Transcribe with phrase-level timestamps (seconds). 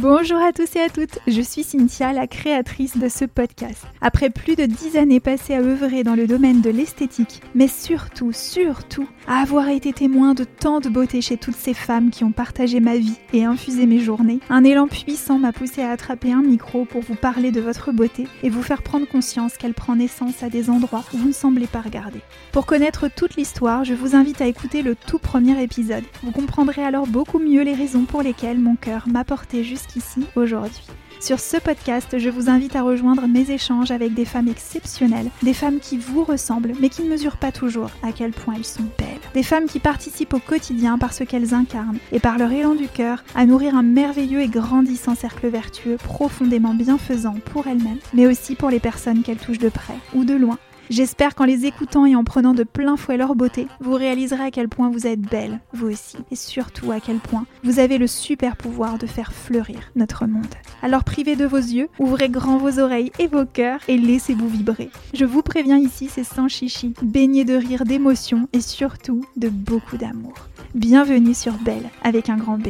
[0.00, 3.82] Bonjour à tous et à toutes, je suis Cynthia, la créatrice de ce podcast.
[4.00, 8.30] Après plus de dix années passées à œuvrer dans le domaine de l'esthétique, mais surtout,
[8.32, 12.30] surtout, à avoir été témoin de tant de beauté chez toutes ces femmes qui ont
[12.30, 16.42] partagé ma vie et infusé mes journées, un élan puissant m'a poussé à attraper un
[16.42, 20.44] micro pour vous parler de votre beauté et vous faire prendre conscience qu'elle prend naissance
[20.44, 22.20] à des endroits où vous ne semblez pas regarder.
[22.52, 26.04] Pour connaître toute l'histoire, je vous invite à écouter le tout premier épisode.
[26.22, 30.26] Vous comprendrez alors beaucoup mieux les raisons pour lesquelles mon cœur m'a porté jusqu'à ici
[30.36, 30.84] aujourd'hui.
[31.20, 35.52] Sur ce podcast, je vous invite à rejoindre mes échanges avec des femmes exceptionnelles, des
[35.52, 38.84] femmes qui vous ressemblent mais qui ne mesurent pas toujours à quel point elles sont
[38.96, 42.74] belles, des femmes qui participent au quotidien par ce qu'elles incarnent et par leur élan
[42.74, 48.26] du cœur à nourrir un merveilleux et grandissant cercle vertueux profondément bienfaisant pour elles-mêmes, mais
[48.26, 50.58] aussi pour les personnes qu'elles touchent de près ou de loin
[50.90, 54.50] J'espère qu'en les écoutant et en prenant de plein fouet leur beauté, vous réaliserez à
[54.50, 58.06] quel point vous êtes belle, vous aussi, et surtout à quel point vous avez le
[58.06, 60.46] super pouvoir de faire fleurir notre monde.
[60.82, 64.90] Alors privez de vos yeux, ouvrez grand vos oreilles et vos cœurs et laissez-vous vibrer.
[65.12, 69.98] Je vous préviens ici, c'est sans chichi, baigné de rire, d'émotion et surtout de beaucoup
[69.98, 70.34] d'amour.
[70.74, 72.68] Bienvenue sur Belle avec un grand B.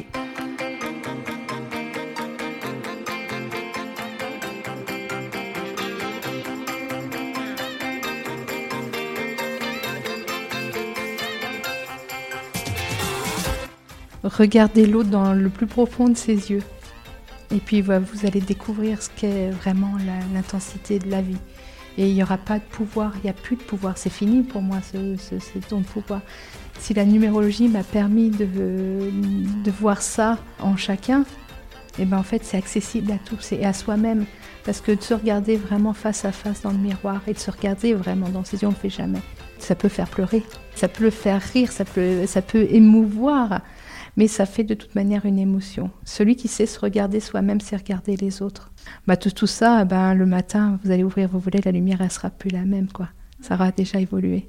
[14.29, 16.63] Regardez l'autre dans le plus profond de ses yeux.
[17.51, 19.93] Et puis vous allez découvrir ce qu'est vraiment
[20.35, 21.39] l'intensité de la vie.
[21.97, 23.99] Et il n'y aura pas de pouvoir, il n'y a plus de pouvoir.
[23.99, 26.21] C'est fini pour moi, ce, ce, don de pouvoir.
[26.79, 29.11] Si la numérologie m'a permis de,
[29.81, 31.23] voir ça en chacun,
[31.99, 34.27] et eh ben en fait c'est accessible à tous et à soi-même.
[34.65, 37.51] Parce que de se regarder vraiment face à face dans le miroir et de se
[37.51, 39.21] regarder vraiment dans ses yeux, on ne le fait jamais.
[39.59, 40.45] Ça peut faire pleurer,
[40.77, 43.63] ça peut faire rire, ça peut, ça peut émouvoir
[44.19, 45.93] mais ça fait de toute manière une émotion.
[46.05, 48.73] Celui qui sait se regarder soi-même, c'est regarder les autres.
[49.07, 52.29] Bah, tout, ça, ben, le matin, vous allez ouvrir vos volets, la lumière, elle sera
[52.29, 53.11] plus la même, quoi.
[53.41, 54.49] Ça aura déjà évolué.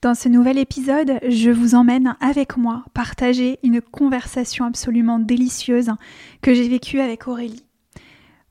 [0.00, 5.90] Dans ce nouvel épisode, je vous emmène avec moi partager une conversation absolument délicieuse
[6.40, 7.66] que j'ai vécue avec Aurélie.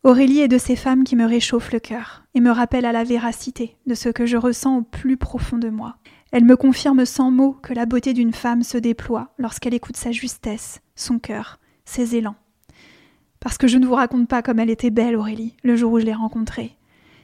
[0.04, 3.04] Aurélie est de ces femmes qui me réchauffent le cœur et me rappellent à la
[3.04, 5.96] véracité de ce que je ressens au plus profond de moi.
[6.34, 10.12] Elle me confirme sans mots que la beauté d'une femme se déploie lorsqu'elle écoute sa
[10.12, 12.34] justesse, son cœur, ses élans.
[13.40, 16.00] Parce que je ne vous raconte pas comme elle était belle, Aurélie, le jour où
[16.00, 16.76] je l'ai rencontrée.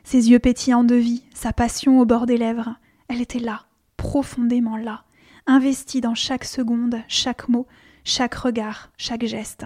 [0.04, 2.76] Ses yeux pétillants de vie, sa passion au bord des lèvres,
[3.08, 3.64] elle était là,
[3.98, 5.06] profondément là,
[5.48, 7.66] investie dans chaque seconde, chaque mot,
[8.04, 9.66] chaque regard, chaque geste.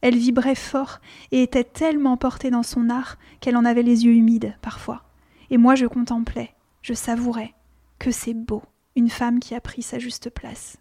[0.00, 1.00] Elle vibrait fort
[1.32, 5.02] et était tellement portée dans son art qu'elle en avait les yeux humides parfois.
[5.50, 7.52] Et moi je contemplais, je savourais,
[7.98, 8.62] que c'est beau,
[8.96, 10.78] une femme qui a pris sa juste place.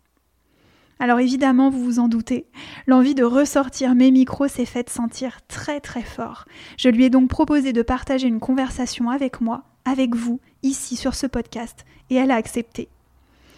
[1.00, 2.48] Alors évidemment, vous vous en doutez,
[2.88, 6.46] l'envie de ressortir mes micros s'est faite sentir très très fort.
[6.78, 11.14] Je lui ai donc proposé de partager une conversation avec moi, avec vous, ici sur
[11.14, 12.90] ce podcast, et elle a accepté.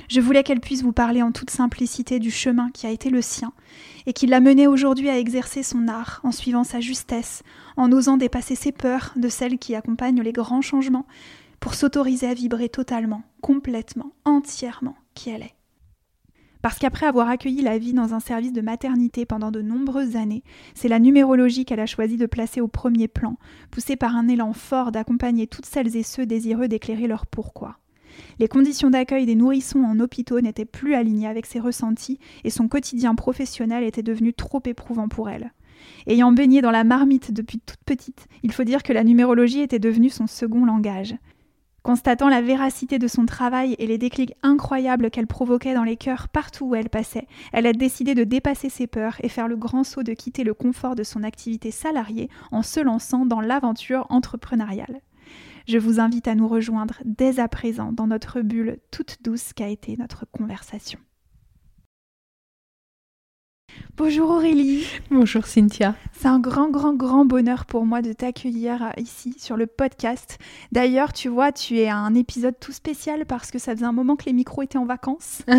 [0.10, 3.22] Je voulais qu'elle puisse vous parler en toute simplicité du chemin qui a été le
[3.22, 3.54] sien,
[4.06, 7.44] et qui l'a mené aujourd'hui à exercer son art en suivant sa justesse,
[7.78, 11.06] en osant dépasser ses peurs de celles qui accompagnent les grands changements,
[11.60, 15.56] pour s'autoriser à vibrer totalement, complètement, entièrement qui elle est.
[16.62, 20.44] Parce qu'après avoir accueilli la vie dans un service de maternité pendant de nombreuses années,
[20.76, 23.38] c'est la numérologie qu'elle a choisi de placer au premier plan,
[23.72, 27.78] poussée par un élan fort d'accompagner toutes celles et ceux désireux d'éclairer leur pourquoi.
[28.40, 32.68] Les conditions d'accueil des nourrissons en hôpitaux n'étaient plus alignées avec ses ressentis et son
[32.68, 35.54] quotidien professionnel était devenu trop éprouvant pour elle.
[36.08, 39.80] Ayant baigné dans la marmite depuis toute petite, il faut dire que la numérologie était
[39.80, 41.16] devenue son second langage.
[41.84, 46.28] Constatant la véracité de son travail et les déclics incroyables qu'elle provoquait dans les cœurs
[46.28, 49.84] partout où elle passait, elle a décidé de dépasser ses peurs et faire le grand
[49.84, 55.02] saut de quitter le confort de son activité salariée en se lançant dans l'aventure entrepreneuriale.
[55.68, 59.68] Je vous invite à nous rejoindre dès à présent dans notre bulle toute douce qu'a
[59.68, 61.00] été notre conversation.
[63.98, 64.86] Bonjour Aurélie.
[65.12, 65.94] Bonjour Cynthia.
[66.14, 70.38] C'est un grand, grand, grand bonheur pour moi de t'accueillir euh, ici sur le podcast.
[70.72, 74.16] D'ailleurs, tu vois, tu es un épisode tout spécial parce que ça faisait un moment
[74.16, 75.42] que les micros étaient en vacances.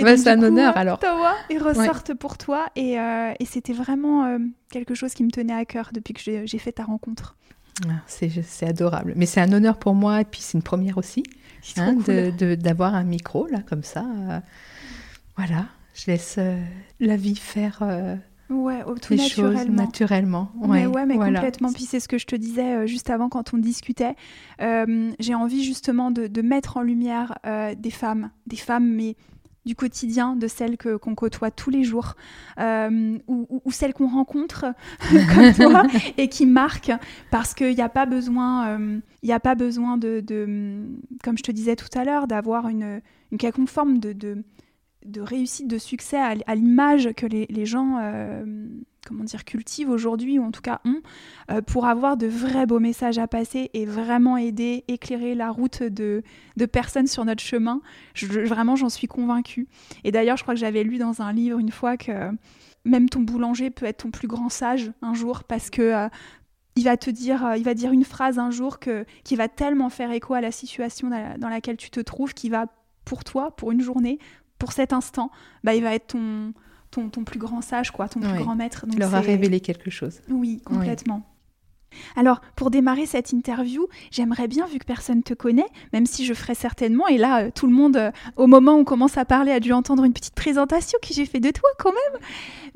[0.00, 0.98] Bah, c'est un honneur alors.
[1.50, 4.38] ils ressortent pour toi et, euh, et c'était vraiment euh,
[4.70, 7.36] quelque chose qui me tenait à cœur depuis que j'ai fait ta rencontre.
[7.86, 9.12] Ah, c'est adorable.
[9.16, 11.24] Mais c'est un honneur pour moi et puis c'est une première aussi
[11.76, 11.94] hein,
[12.56, 14.04] d'avoir un micro là comme ça.
[15.36, 16.58] voilà je laisse euh,
[17.00, 18.16] la vie faire euh,
[18.48, 20.50] ouais, tout les choses naturellement.
[20.56, 21.72] Ouais, ouais, mais complètement.
[21.72, 24.14] Puis c'est ce que je te disais euh, juste avant quand on discutait.
[24.58, 27.34] J'ai envie justement de, de, mettre en lumière
[27.76, 29.16] des femmes, des femmes, mais
[29.64, 32.14] du quotidien de celles que, qu'on côtoie tous les jours
[32.58, 34.64] euh, ou, celles qu'on rencontre
[35.34, 35.84] comme toi
[36.18, 36.90] et qui marquent
[37.30, 40.24] parce qu'il n'y a pas besoin, il n'y a pas besoin de,
[41.22, 43.00] comme je te disais tout à l'heure, d'avoir une,
[43.30, 44.42] une quelconque forme de, de
[45.20, 48.44] réussite, de succès à, l'image que les, gens euh,
[49.06, 51.00] comment dire, cultivent aujourd'hui, ou en tout cas ont,
[51.50, 55.82] euh, pour avoir de vrais beaux messages à passer et vraiment aider, éclairer la route
[55.82, 56.22] de,
[56.72, 57.80] personnes sur notre chemin.
[58.22, 59.66] vraiment, j'en suis convaincue.
[60.04, 62.30] Et d'ailleurs, je crois que j'avais lu dans un livre une fois que
[62.84, 66.08] même ton boulanger peut être ton plus grand sage un jour parce que euh,
[66.74, 69.90] il va te dire, il va dire une phrase un jour que, qui va tellement
[69.90, 72.66] faire écho à la situation dans laquelle tu te trouves, qui va
[73.04, 74.18] pour toi, pour une journée,
[74.62, 75.32] pour cet instant,
[75.64, 76.52] bah, il va être ton,
[76.92, 78.86] ton, ton plus grand sage, quoi, ton plus grand maître.
[78.86, 80.20] Donc leur a révélé quelque chose.
[80.28, 81.26] Oui, complètement.
[82.14, 86.32] Alors, pour démarrer cette interview, j'aimerais bien, vu que personne te connaît, même si je
[86.32, 89.24] ferai certainement, et là, euh, tout le monde, euh, au moment où on commence à
[89.24, 92.22] parler, a dû entendre une petite présentation que j'ai fait de toi quand même,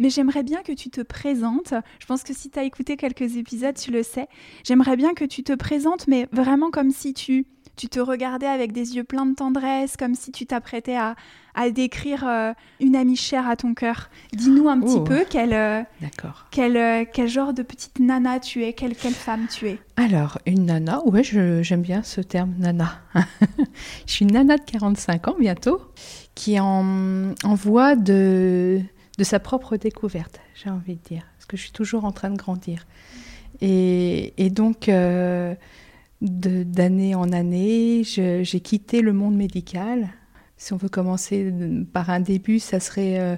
[0.00, 1.72] mais j'aimerais bien que tu te présentes.
[2.00, 4.26] Je pense que si tu as écouté quelques épisodes, tu le sais.
[4.64, 8.72] J'aimerais bien que tu te présentes, mais vraiment comme si tu tu te regardais avec
[8.72, 11.14] des yeux pleins de tendresse, comme si tu t'apprêtais à,
[11.72, 14.10] décrire euh, une amie chère à ton cœur.
[14.32, 15.82] Dis-nous un petit peu quel, euh,
[16.50, 19.78] quel, euh, quel, genre de petite nana tu es, quelle, quelle femme tu es.
[19.96, 23.00] Alors, une nana, ouais, j'aime bien ce terme nana.
[24.06, 25.80] je suis une nana de 45 ans bientôt,
[26.34, 28.80] qui est en, en voie de,
[29.16, 32.30] de sa propre découverte, j'ai envie de dire, parce que je suis toujours en train
[32.30, 32.86] de grandir.
[33.62, 34.90] Et, et donc
[36.20, 38.02] d'année en année.
[38.04, 40.08] J'ai quitté le monde médical.
[40.56, 41.52] Si on veut commencer
[41.92, 43.36] par un début, ça serait euh,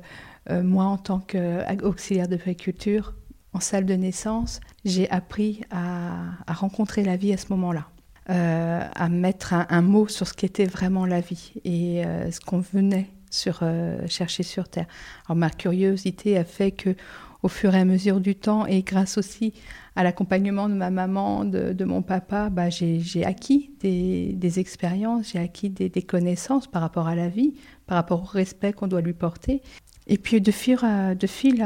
[0.51, 3.15] euh, moi en tant qu'auxiliaire de périculture
[3.53, 4.61] en salle de naissance.
[4.85, 7.89] J'ai appris à, rencontrer la vie à ce moment-là.
[8.31, 13.09] Euh, à mettre un, mot sur ce qu'était vraiment la vie et ce qu'on venait
[13.31, 13.63] sur,
[14.07, 14.87] chercher sur Terre.
[15.27, 16.95] Alors ma curiosité a fait que
[17.43, 19.53] au fur et à mesure du temps et grâce aussi
[19.97, 25.71] à l'accompagnement de ma maman, de, mon papa, bah, j'ai acquis des, expériences, j'ai acquis
[25.71, 27.55] des, connaissances par rapport à la vie,
[27.87, 29.63] par rapport au respect qu'on doit lui porter.
[30.07, 30.79] Et puis de fil,
[31.19, 31.65] de fil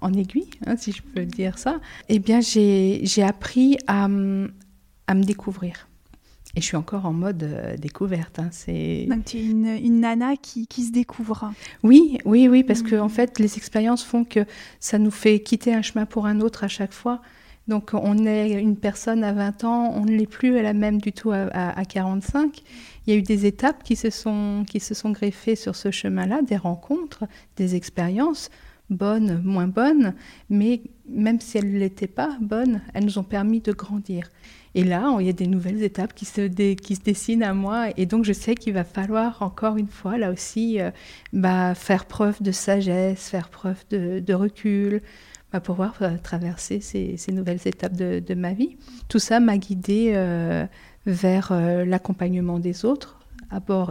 [0.00, 4.50] en aiguille, hein, si je peux dire ça, eh bien j'ai appris à, me
[5.08, 5.89] découvrir.
[6.56, 8.38] Et je suis encore en mode euh, découverte.
[8.40, 9.06] Hein, c'est...
[9.08, 11.52] Donc tu es une, une nana qui, qui, se découvre.
[11.82, 14.44] Oui, oui, oui, parce que en fait les expériences font que
[14.80, 17.20] ça nous fait quitter un chemin pour un autre à chaque fois.
[17.68, 21.00] Donc on est une personne à 20 ans, on ne l'est plus à la même
[21.00, 22.62] du tout à, 45.
[23.06, 25.92] Il y a eu des étapes qui se sont, qui se sont greffées sur ce
[25.92, 27.24] chemin-là, des rencontres,
[27.56, 28.50] des expériences,
[28.90, 30.14] bonnes, moins bonnes,
[30.50, 34.30] mais même si elles ne l'étaient pas bonnes, elles nous ont permis de grandir.
[34.74, 37.88] Et là, il y a des nouvelles étapes qui se, dessinent à moi.
[37.96, 40.90] Et donc, je sais qu'il va falloir, encore une fois, là aussi, euh,
[41.32, 45.02] bah, faire preuve de sagesse, faire preuve de, recul,
[45.50, 48.76] pour pouvoir euh, traverser ces, nouvelles étapes de, ma vie.
[49.08, 50.66] Tout ça m'a guidée euh,
[51.04, 51.52] vers
[51.84, 53.19] l'accompagnement des autres,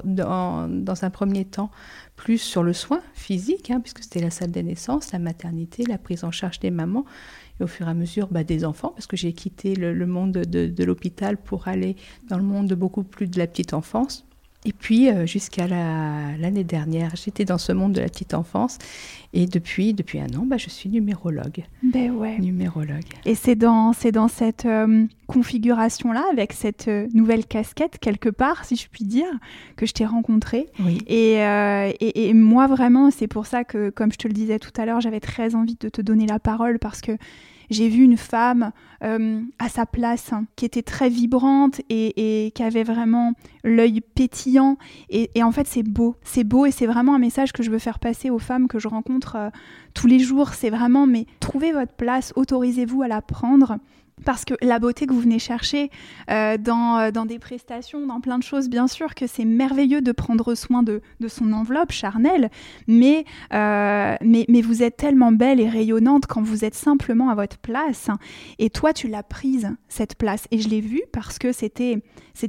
[0.06, 1.70] dans, dans, un premier temps
[2.16, 5.98] plus sur le soin physique, hein, puisque c'était la salle des naissances, la maternité, la
[5.98, 7.06] prise en charge des mamans,
[7.60, 10.32] et au fur et à mesure bah, des enfants, parce que j'ai quitté le, monde
[10.32, 11.96] de, de l'hôpital pour aller
[12.30, 14.29] dans le monde de beaucoup plus de la petite enfance.
[14.66, 18.78] Et puis, euh, jusqu'à l'année dernière, j'étais dans ce monde de la petite enfance.
[19.32, 21.64] Et depuis, depuis un an, bah, je suis numérologue.
[21.82, 22.38] Ben ouais.
[22.40, 23.06] Numérologue.
[23.26, 28.76] Et c'est dans, dans cette euh, configuration-là, avec cette euh, nouvelle casquette, quelque part, si
[28.76, 29.30] je puis dire,
[29.78, 30.68] que je t'ai rencontrée.
[30.80, 30.98] Oui.
[31.08, 34.74] Et, et, et, moi, vraiment, c'est pour ça que, comme je te le disais tout
[34.76, 37.14] à l'heure, j'avais très envie de te donner la parole parce que
[37.70, 38.72] j'ai vu une femme
[39.04, 43.34] euh, à sa place hein, qui était très vibrante et, qui avait vraiment
[43.64, 44.78] l'œil pétillant.
[45.10, 46.16] Et, en fait, c'est beau.
[46.24, 48.80] C'est beau et c'est vraiment un message que je veux faire passer aux femmes que
[48.80, 49.50] je rencontre euh,
[49.94, 50.54] tous les jours.
[50.54, 53.78] C'est vraiment, mais trouvez votre place, autorisez-vous à la prendre.
[54.26, 55.90] Parce que la beauté que vous venez chercher
[56.30, 60.02] euh, dans, euh, dans, des prestations, dans plein de choses, bien sûr que c'est merveilleux
[60.02, 62.50] de prendre soin de, de son enveloppe charnelle,
[62.88, 67.36] mais, euh, mais, mais, vous êtes tellement belle et rayonnante quand vous êtes simplement à
[67.36, 68.10] votre place.
[68.60, 70.48] Et toi, tu l'as prise, cette place.
[70.52, 72.04] Et je l'ai vue parce que c'était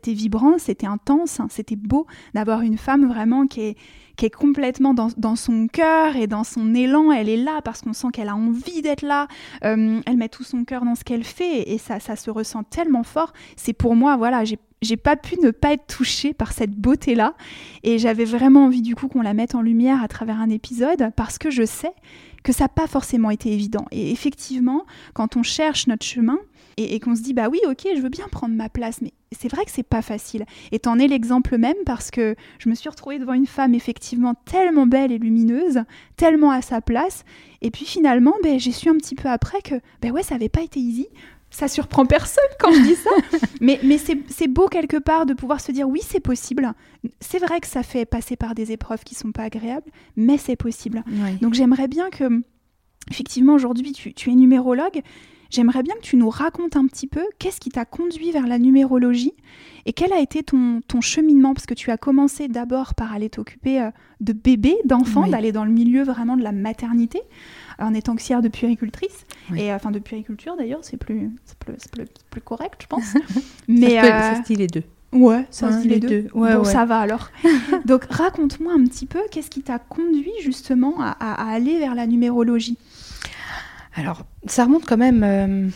[0.06, 3.76] vibrant, c'était intense, c'était beau d'avoir une femme vraiment qui est
[4.16, 7.10] qui est complètement dans, dans son cœur et dans son élan.
[7.10, 9.28] Elle est là parce qu'on sent qu'elle a envie d'être là.
[9.64, 12.62] Euh, elle met tout son cœur dans ce qu'elle fait et ça, ça se ressent
[12.64, 13.32] tellement fort.
[13.56, 17.34] C'est pour moi, voilà, j'ai j'ai pas pu ne pas être touchée par cette beauté-là.
[17.82, 21.12] Et j'avais vraiment envie du coup qu'on la mette en lumière à travers un épisode
[21.16, 21.92] parce que je sais
[22.42, 23.86] que ça n'a pas forcément été évident.
[23.90, 26.38] Et effectivement, quand on cherche notre chemin
[26.76, 29.48] et, qu'on se dit bah oui, ok, je veux bien prendre ma place, mais c'est
[29.48, 30.44] vrai que c'est pas facile.
[30.72, 34.34] Et t'en es l'exemple même parce que je me suis retrouvée devant une femme effectivement
[34.44, 35.82] tellement belle et lumineuse,
[36.16, 37.24] tellement à sa place,
[37.62, 40.48] et puis finalement, ben, j'ai su un petit peu après que ben ouais, ça n'avait
[40.48, 41.08] pas été easy
[41.50, 43.10] ça surprend personne quand je dis ça.
[43.60, 46.72] mais mais c'est beau quelque part de pouvoir se dire oui, c'est possible.
[47.20, 50.56] C'est vrai que ça fait passer par des épreuves qui sont pas agréables, mais c'est
[50.56, 51.02] possible.
[51.40, 52.42] Donc j'aimerais bien que,
[53.10, 55.02] effectivement, aujourd'hui, tu, tu es numérologue.
[55.50, 58.58] J'aimerais bien que tu nous racontes un petit peu qu'est-ce qui t'a conduit vers la
[58.58, 59.34] numérologie
[59.86, 63.30] et quel a été ton, ton cheminement, parce que tu as commencé d'abord par aller
[63.30, 63.90] t'occuper euh,
[64.20, 67.20] de bébés, d'enfants, d'aller dans le milieu vraiment de la maternité
[67.78, 69.26] en étant de puéricultrice,
[69.56, 73.14] et euh, enfin de puériculture d'ailleurs, c'est plus, plus, plus, correct, je pense.
[73.68, 74.84] Mais ça, se dit les deux.
[75.12, 76.28] Ouais, ça se dit les, deux.
[76.32, 77.30] bon, ça va alors.
[77.86, 82.78] Donc raconte-moi un petit peu, qu'est-ce qui t'a conduit justement à, aller vers la numérologie
[83.94, 85.68] Alors, ça remonte quand même euh,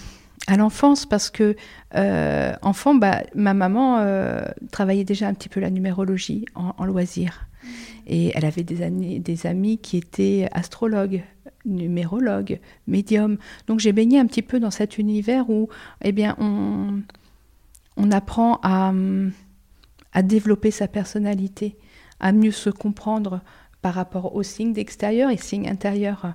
[0.47, 1.57] à l'enfance parce que
[1.95, 4.05] euh, enfant, bah, ma maman
[4.71, 7.47] travaillait déjà un petit peu la numérologie en, en loisir.
[7.63, 7.69] Mmh.
[8.07, 11.23] Et elle avait des, des amis qui étaient astrologues
[11.65, 13.39] numérologue, médium.
[13.67, 15.69] Donc j'ai baigné un petit peu dans cet univers où
[16.03, 17.01] eh bien, on,
[17.97, 18.93] on apprend à,
[20.13, 21.77] à développer sa personnalité,
[22.21, 23.41] à mieux se comprendre
[23.83, 26.35] par rapport aux signes d'extérieur et signes intérieurs.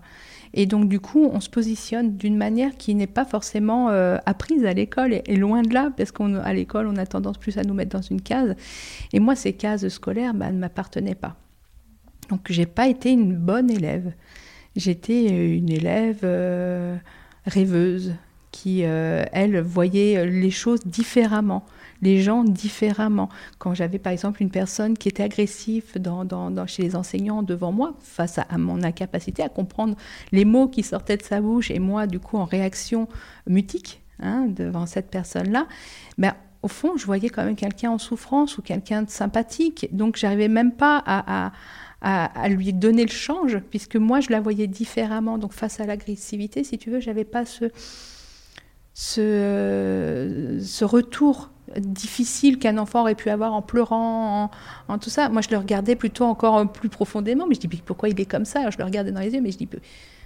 [0.53, 4.65] Et donc du coup, on se positionne d'une manière qui n'est pas forcément euh, apprise
[4.65, 7.73] à l'école et, loin de là, parce qu'à l'école, on a tendance plus à nous
[7.73, 8.55] mettre dans une case.
[9.13, 11.35] Et moi, ces cases scolaires bah, ne m'appartenaient pas.
[12.29, 14.13] Donc j'ai pas été une bonne élève
[14.75, 16.95] j'étais euh, une élève euh,
[17.45, 18.13] rêveuse
[18.51, 21.65] qui, elle, voyait les choses différemment,
[22.01, 23.29] les gens différemment.
[23.57, 27.95] Quand j'avais par exemple une personne qui était agressive dans, chez les enseignants devant moi,
[27.99, 29.95] face à, mon incapacité à comprendre
[30.31, 33.07] les mots qui sortaient de sa bouche, et moi, du coup, en réaction
[33.47, 35.67] mutique hein, devant cette personne-là,
[36.17, 39.87] ben, au fond, je voyais quand même quelqu'un en souffrance ou quelqu'un de sympathique.
[39.93, 41.51] Donc, j'arrivais même pas à
[42.01, 45.37] à, lui donner le change, puisque moi, je la voyais différemment.
[45.37, 47.65] Donc, face à l'agressivité, si tu veux, j'avais pas ce,
[48.93, 54.51] ce, ce retour difficile qu'un enfant aurait pu avoir en pleurant,
[54.88, 55.29] en, tout ça.
[55.29, 58.45] Moi, je le regardais plutôt encore plus profondément, mais je dis, pourquoi il est comme
[58.45, 58.69] ça?
[58.69, 59.69] Je le regardais dans les yeux, mais je dis,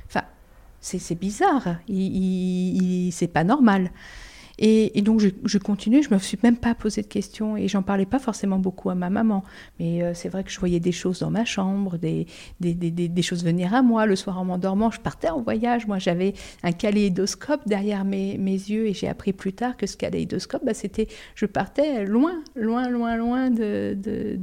[0.08, 0.24] enfin,
[0.80, 3.92] c'est bizarre, il, il, c'est pas normal.
[4.60, 7.82] Et, donc je, je continuais, je me suis même pas posé de questions et j'en
[7.82, 9.44] parlais pas forcément beaucoup à ma maman.
[9.80, 12.28] Mais euh, c'est vrai que je voyais des choses dans ma chambre, des,
[13.22, 14.06] choses venir à moi.
[14.06, 15.88] Le soir en m'endormant, je partais en voyage.
[15.88, 20.64] Moi j'avais un kaléidoscope derrière mes, yeux et j'ai appris plus tard que ce kaléidoscope,
[20.64, 24.38] bah, c'était, je partais loin, loin, loin, loin de, de,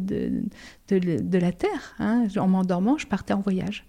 [0.88, 1.94] de, de, la Terre.
[2.00, 2.26] Hein.
[2.36, 3.84] En m'endormant, je partais en voyage.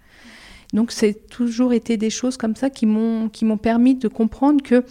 [0.72, 3.28] Donc c'est toujours été des choses comme ça qui m'ont
[3.60, 4.84] permis de comprendre que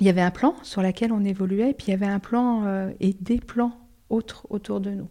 [0.00, 2.18] il y avait un plan sur lequel on évoluait, et puis il y avait un
[2.18, 3.72] plan euh, et des plans
[4.10, 5.08] autres autour de nous.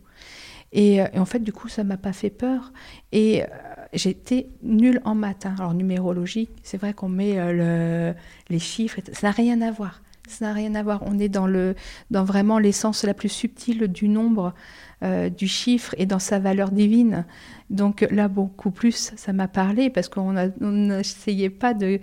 [0.72, 2.74] Et, euh, en fait, du coup, ça m'a pas fait peur.
[3.12, 3.48] Et euh,
[3.94, 5.46] j'étais nulle en maths.
[5.46, 8.14] Alors, numérologie, c'est vrai qu'on met le,
[8.50, 10.02] les chiffres, ça n'a rien à voir.
[10.28, 11.04] Ça n'a rien à voir.
[11.06, 11.76] On est dans, le,
[12.12, 14.54] dans vraiment l'essence la plus subtile du nombre,
[15.02, 17.26] du chiffre et dans sa valeur divine.
[17.70, 22.00] Donc là, beaucoup plus, ça m'a parlé parce qu'on n'essayait pas de,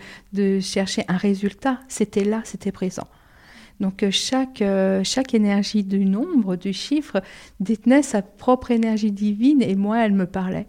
[0.61, 1.81] chercher un résultat.
[1.89, 3.07] C'était là, c'était présent.
[3.81, 7.23] Donc euh, chaque, euh, chaque énergie du nombre, du chiffre,
[7.61, 10.69] détenait sa propre énergie divine et moi, elle me parlait.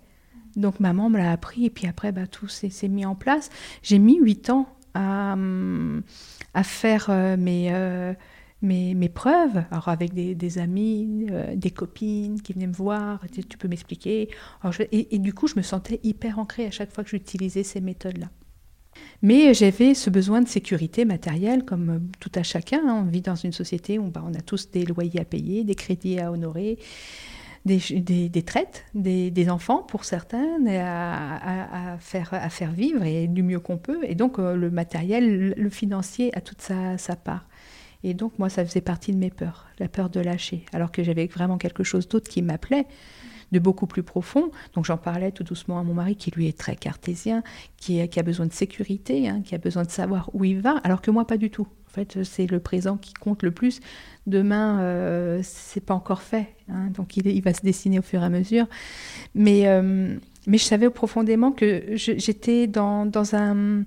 [0.55, 3.50] Donc maman me l'a appris et puis après, bah, tout s'est mis en place.
[3.84, 5.36] J'ai mis huit ans à,
[6.53, 8.15] à faire euh, mes
[8.66, 13.68] mes, preuves, alors avec des, amis, euh, des copines qui venaient me voir, tu, peux
[13.68, 14.30] m'expliquer.
[14.92, 18.30] Et, du coup, je me sentais hyper ancrée à chaque fois que j'utilisais ces méthodes-là.
[19.22, 22.80] Mais j'avais ce besoin de sécurité matérielle, comme euh, tout à chacun.
[22.88, 23.04] Hein.
[23.06, 25.76] On vit dans une société où bah, on a tous des loyers à payer, des
[25.76, 26.78] crédits à honorer,
[27.66, 34.02] des, traites, des, enfants pour certains, à, faire, vivre et du mieux qu'on peut.
[34.04, 37.48] Et donc euh, le matériel, le financier a toute sa part.
[38.06, 41.02] Et donc, moi, ça faisait partie de mes peurs, la peur de lâcher, alors que
[41.02, 42.86] j'avais vraiment quelque chose d'autre qui m'appelait,
[43.52, 44.52] de beaucoup plus profond.
[44.76, 47.42] Donc, j'en parlais tout doucement à mon mari, qui lui est très cartésien,
[47.78, 51.02] qui, a besoin de sécurité, hein, qui a besoin de savoir où il va, alors
[51.02, 51.68] que moi, pas du tout.
[51.88, 53.80] En fait, c'est le présent qui compte le plus.
[54.28, 58.26] Demain, euh, c'est pas encore fait, hein, donc il, va se dessiner au fur et
[58.26, 58.68] à mesure.
[59.34, 63.86] Mais euh, je savais profondément que j'étais dans, un,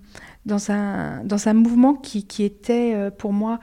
[1.55, 3.61] mouvement qui, qui était euh, pour moi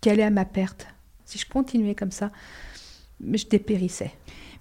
[0.00, 0.86] qu'elle est ma perte.
[1.24, 2.30] Si je continuais comme ça,
[3.20, 4.12] je dépérissais.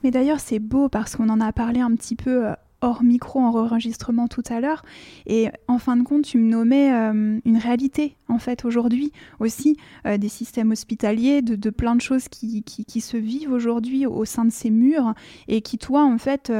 [0.04, 3.40] Mais d'ailleurs, c'est beau parce qu'on en a parlé un petit peu euh, hors micro
[3.40, 4.84] en enregistrement tout à l'heure.
[5.26, 9.76] Et en fin de compte, tu me nommais euh, une réalité, en fait, aujourd'hui aussi,
[10.06, 14.46] euh, des systèmes hospitaliers, de, plein de choses qui, qui, se vivent aujourd'hui au sein
[14.46, 15.14] de ces murs
[15.48, 16.52] et qui, toi, en fait,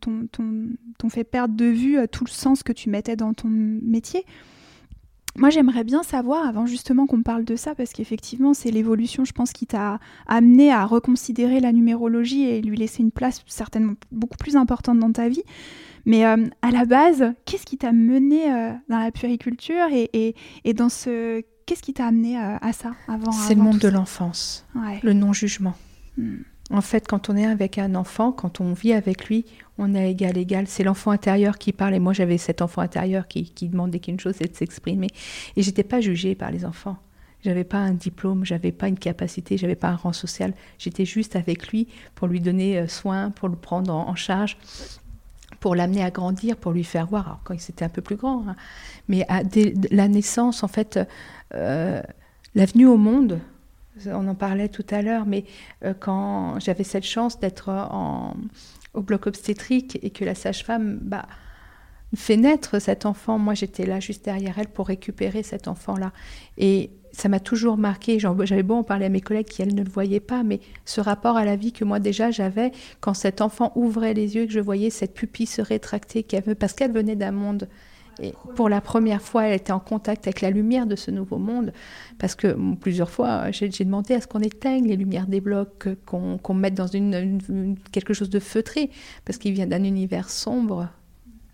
[0.00, 4.24] t'ont fait perdre de vue tout le sens que tu mettais dans ton métier.
[5.36, 9.32] Moi, j'aimerais bien savoir, avant justement qu'on parle de ça, parce qu'effectivement, c'est l'évolution, je
[9.32, 14.36] pense, qui t'a amené à reconsidérer la numérologie et lui laisser une place certainement beaucoup
[14.36, 15.42] plus importante dans ta vie.
[16.04, 20.34] Mais euh, à la base, qu'est-ce qui t'a mené euh, dans la puriculture et,
[20.64, 21.42] et, dans ce...
[21.64, 24.66] Qu'est-ce qui t'a amené euh, à ça avant C'est le monde de l'enfance,
[25.02, 25.74] le non-jugement.
[26.18, 26.40] Hmm.
[26.72, 29.44] En fait, quand on est avec un enfant, quand on vit avec lui,
[29.76, 30.66] on est égal, égal.
[30.66, 31.94] C'est l'enfant intérieur qui parle.
[31.94, 35.08] Et moi, j'avais cet enfant intérieur qui, demandait qu'une chose, c'est de s'exprimer.
[35.56, 36.96] Et j'étais pas jugée par les enfants.
[37.44, 40.54] J'avais pas un diplôme, j'avais pas une capacité, j'avais pas un rang social.
[40.78, 44.56] J'étais juste avec lui pour lui donner euh, soin, pour le prendre en, charge,
[45.60, 47.26] pour l'amener à grandir, pour lui faire voir.
[47.26, 48.56] Alors quand il était un peu plus grand, hein.
[49.08, 51.00] mais à, dès la naissance, en fait,
[51.54, 52.00] euh,
[52.54, 53.40] la venue au monde,
[54.06, 55.44] on en parlait tout à l'heure, mais
[55.84, 57.70] euh, quand j'avais cette chance d'être
[58.94, 61.26] au bloc obstétrique et que la sage-femme bah,
[62.14, 66.12] fait naître cet enfant, moi j'étais là juste derrière elle pour récupérer cet enfant-là.
[66.58, 68.18] Et ça m'a toujours marqué.
[68.18, 71.00] J'avais beau en parler à mes collègues qui, elles, ne le voyaient pas, mais ce
[71.00, 74.52] rapport à la vie que moi déjà j'avais quand cet enfant ouvrait les yeux, que
[74.52, 76.26] je voyais cette pupille se rétracter,
[76.58, 77.68] parce qu'elle venait d'un monde
[78.20, 81.38] et pour la première fois, elle était en contact avec la lumière de ce nouveau
[81.38, 81.72] monde,
[82.18, 86.54] parce que plusieurs fois, j'ai demandé à ce qu'on éteigne les lumières des blocs, qu'on
[86.54, 86.88] mette dans
[87.90, 88.90] quelque chose de feutré,
[89.24, 90.88] parce qu'il vient d'un univers sombre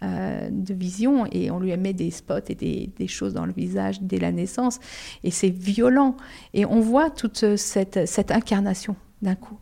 [0.03, 4.03] euh, de vision, et on lui met des spots et des, choses dans le visage
[4.03, 4.81] dès la naissance,
[5.23, 6.17] et c'est violent.
[6.55, 9.59] Et on voit toute cette, incarnation d'un coup.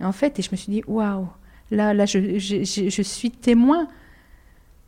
[0.00, 1.28] Et en fait, et je me suis dit, waouh,
[1.70, 3.88] là, là je suis témoin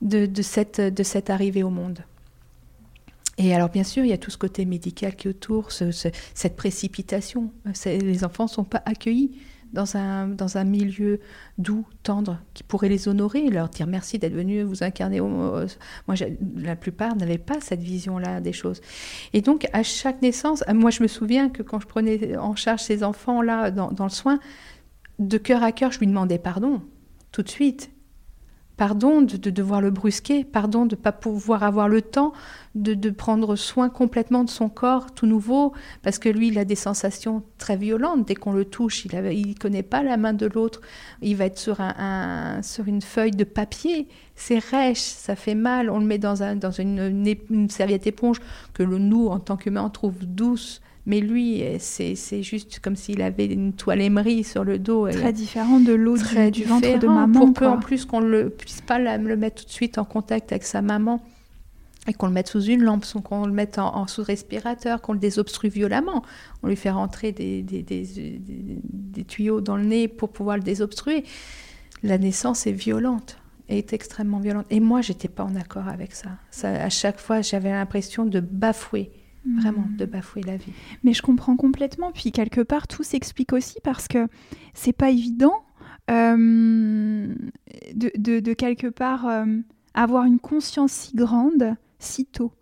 [0.00, 2.00] de, cette, arrivée au monde.
[3.36, 6.56] Et alors, bien sûr, il y a tout ce côté médical qui est autour, cette
[6.56, 7.52] précipitation.
[7.84, 9.38] Les enfants ne sont pas accueillis
[9.72, 11.20] dans un, milieu
[11.58, 15.20] doux, tendre, qui pourrait les honorer, leur dire merci d'être venus vous incarner.
[15.20, 15.66] Moi,
[16.56, 18.80] la plupart n'avaient pas cette vision-là des choses.
[19.34, 22.80] Et donc, à chaque naissance, moi, je me souviens que quand je prenais en charge
[22.80, 24.40] ces enfants-là dans, dans le soin,
[25.18, 26.80] de cœur à cœur, je lui demandais pardon,
[27.32, 27.90] tout de suite.
[28.78, 32.32] Pardon de, devoir le brusquer, pardon de ne pas pouvoir avoir le temps
[32.76, 36.76] de, prendre soin complètement de son corps tout nouveau, parce que lui, il a des
[36.76, 39.04] sensations très violentes dès qu'on le touche.
[39.04, 39.10] Il
[39.48, 40.80] ne connaît pas la main de l'autre.
[41.22, 44.06] Il va être sur, un, sur une feuille de papier.
[44.36, 45.90] C'est rêche, ça fait mal.
[45.90, 48.40] On le met dans, un, dans une, serviette éponge
[48.74, 53.22] que le, nous, en tant qu'humains, on trouve douce mais lui, c'est juste comme s'il
[53.22, 55.08] avait une toile émerie sur le dos.
[55.08, 57.46] Très différent de l'eau du, ventre de maman.
[57.46, 60.64] Pour qu'en plus qu'on ne puisse pas le mettre tout de suite en contact avec
[60.64, 61.22] sa maman
[62.06, 65.18] et qu'on le mette sous une lampe, qu'on le mette en, sous respirateur, qu'on le
[65.18, 66.22] désobstrue violemment.
[66.62, 71.24] On lui fait rentrer des, des, des, tuyaux dans le nez pour pouvoir le désobstruer.
[72.02, 73.38] La naissance est violente,
[73.70, 74.66] est extrêmement violente.
[74.68, 76.28] Et moi, j'étais pas en accord avec ça.
[76.50, 79.10] ça à chaque fois, j'avais l'impression de bafouer
[79.56, 80.72] vraiment de bafouer la vie.
[81.04, 82.12] Mais je comprends complètement.
[82.12, 84.28] Puis quelque part, tout s'explique aussi parce que
[84.74, 85.64] c'est pas évident
[86.10, 87.34] euh,
[87.94, 89.44] de, quelque part euh,
[89.94, 92.52] avoir une conscience si grande si tôt.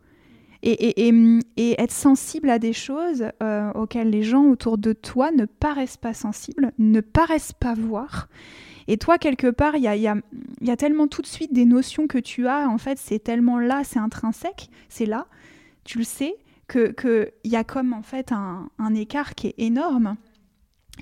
[0.63, 5.45] Et, et, être sensible à des choses euh, auxquelles les gens autour de toi ne
[5.45, 8.29] paraissent pas sensibles, ne paraissent pas voir.
[8.89, 12.09] Et toi, quelque part, il y a, y a, tellement tout de suite des notions
[12.09, 15.27] que tu as, en fait, c'est tellement là, c'est intrinsèque, c'est là,
[15.85, 16.37] tu le sais,
[16.69, 20.17] qu'il y a comme en fait un, écart qui est énorme.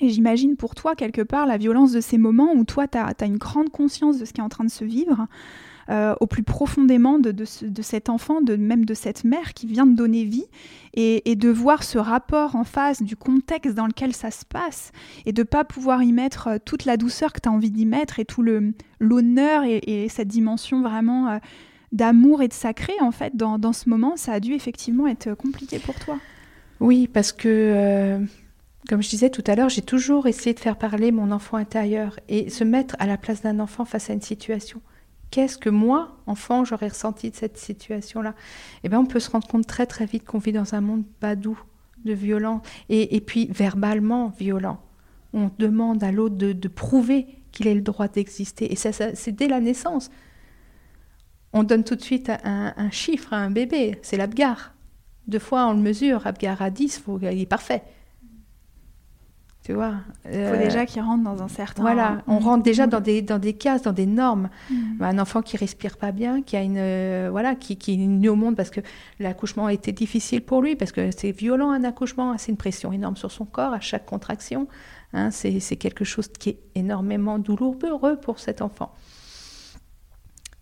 [0.00, 3.14] Et j'imagine pour toi, quelque part, la violence de ces moments où toi, tu as,
[3.24, 5.28] une grande conscience de ce qui est en train de se vivre,
[5.88, 9.86] euh, au plus profondément de, de, cet enfant, de, même de cette mère qui vient
[9.86, 10.46] de donner vie,
[10.94, 14.90] et, de voir ce rapport en face du contexte dans lequel ça se passe,
[15.26, 17.86] et de pas pouvoir y mettre euh, toute la douceur que tu as envie d'y
[17.86, 18.44] mettre, et tout
[18.98, 21.28] l'honneur et, et, cette dimension vraiment...
[21.28, 21.38] Euh,
[21.94, 25.32] d'amour et de sacré, en fait, dans, dans, ce moment, ça a dû effectivement être
[25.34, 26.18] compliqué pour toi.
[26.80, 28.18] Oui, parce que, euh,
[28.88, 32.18] comme je disais tout à l'heure, j'ai toujours essayé de faire parler mon enfant intérieur
[32.28, 34.82] et se mettre à la place d'un enfant face à une situation.
[35.30, 38.34] Qu'est-ce que moi, enfant, j'aurais ressenti de cette situation-là?
[38.82, 41.04] Eh bien, on peut se rendre compte très très vite qu'on vit dans un monde
[41.20, 41.60] pas doux,
[42.04, 44.80] de violent, et, et puis verbalement violent.
[45.32, 48.72] On demande à l'autre de, de prouver qu'il ait le droit d'exister.
[48.72, 50.10] Et ça c'est dès la naissance
[51.54, 54.74] on donne tout de suite un, chiffre à un bébé, c'est l'abgar.
[55.28, 57.82] Deux fois on le mesure, abgar à 10, faut, il est parfait.
[59.62, 59.94] Tu vois
[60.26, 61.80] Il faut déjà qu'il rentre dans un certain.
[61.80, 64.50] Voilà, on rentre déjà dans des, dans des cases, dans des normes.
[64.68, 65.02] Mm.
[65.02, 68.36] Un enfant qui respire pas bien, qui a une voilà, qui, qui est né au
[68.36, 68.80] monde parce que
[69.20, 72.92] l'accouchement a été difficile pour lui, parce que c'est violent un accouchement, c'est une pression
[72.92, 74.68] énorme sur son corps à chaque contraction.
[75.14, 78.92] Hein, c'est quelque chose qui est énormément douloureux pour cet enfant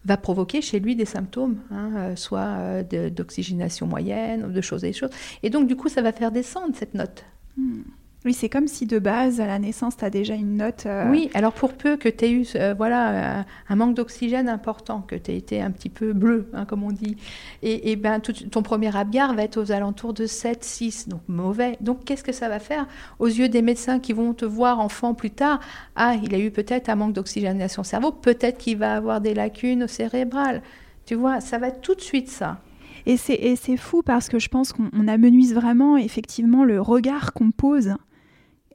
[0.04, 4.92] va provoquer chez lui des symptômes, hein, euh, soit euh, d'oxygénation moyenne, de choses et
[4.92, 5.10] choses.
[5.42, 7.24] Et donc, du coup, ça va faire descendre cette note.
[7.56, 7.82] Hmm.
[8.24, 10.84] Oui, c'est comme si de base, à la naissance, tu as déjà une note.
[10.86, 15.00] Euh, oui, alors pour peu que tu aies eu euh, voilà, un, manque d'oxygène important,
[15.00, 17.16] que tu aies été un petit peu bleu, hein, comme on dit,
[17.62, 21.76] et, ben, ton premier abgar va être aux alentours de 7, 6, donc mauvais.
[21.80, 22.86] Donc qu'est-ce que ça va faire?
[23.18, 25.58] Aux yeux des médecins qui vont te voir enfant plus tard
[25.96, 29.34] Ah, il a eu peut-être un manque d'oxygénation au cerveau, peut-être qu'il va avoir des
[29.34, 30.62] lacunes cérébrales.
[31.06, 32.60] Tu vois, ça va tout de suite ça.
[33.04, 37.96] Et c'est fou parce que je pense qu'on amenuise vraiment effectivement le regard qu'on pose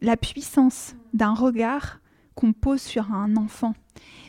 [0.01, 1.99] la puissance d'un regard
[2.35, 3.73] qu'on pose sur un enfant.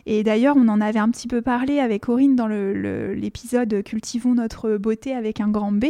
[0.06, 4.76] Et d'ailleurs, on en avait un petit peu parlé avec Corinne dans l'épisode Cultivons notre
[4.78, 5.84] beauté avec un grand B.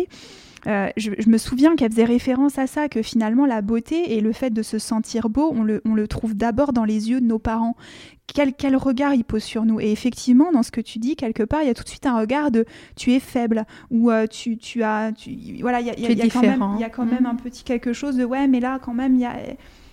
[0.67, 4.33] Euh, je, me souviens qu'elle faisait référence à ça, que finalement la beauté et le
[4.33, 7.77] fait de se sentir beau, on le, trouve d'abord dans les yeux de nos parents.
[8.27, 11.43] Quel, quel regard ils posent sur nous Et effectivement, dans ce que tu dis, quelque
[11.43, 12.65] part, il y a tout de suite un regard de
[12.97, 15.13] tu es faible ou euh, tu, tu, as.
[15.61, 18.25] voilà, il y a, quand, même, y a quand même un petit quelque chose de
[18.25, 19.37] ouais, mais là, quand même, il y a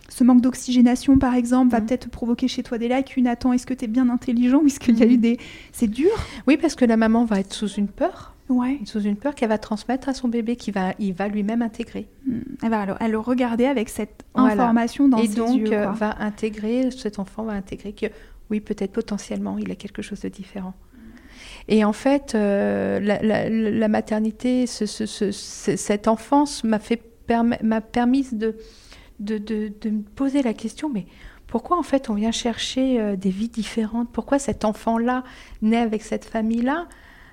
[0.09, 1.85] ce manque d'oxygénation, par exemple, va mmh.
[1.85, 3.27] peut-être provoquer chez toi des lacunes.
[3.27, 5.21] Attends, est-ce que tu es bien intelligent ou est-ce qu'il y a eu mmh.
[5.21, 5.37] des...
[5.71, 6.11] C'est dur
[6.47, 8.34] Oui, parce que la maman va être sous une peur.
[8.49, 8.79] Ouais.
[8.85, 12.07] Sous une peur qu'elle va transmettre à son bébé, qui va, il va lui-même intégrer.
[12.27, 12.39] Mmh.
[12.63, 15.67] Elle va alors, elle le regarder avec cette information dans Et ses donc, yeux.
[15.67, 18.05] Et donc, va intégrer, cet enfant va intégrer que,
[18.51, 20.73] oui, peut-être potentiellement, il a quelque chose de différent.
[21.67, 27.01] Et en fait, euh, la, maternité, cette enfance m'a fait
[27.63, 28.55] m'a permis de
[29.19, 31.05] de, de, me poser la question, mais
[31.47, 34.09] pourquoi en fait on vient chercher euh, des vies différentes?
[34.11, 35.23] Pourquoi cet enfant-là,
[35.61, 36.87] né avec cette famille-là,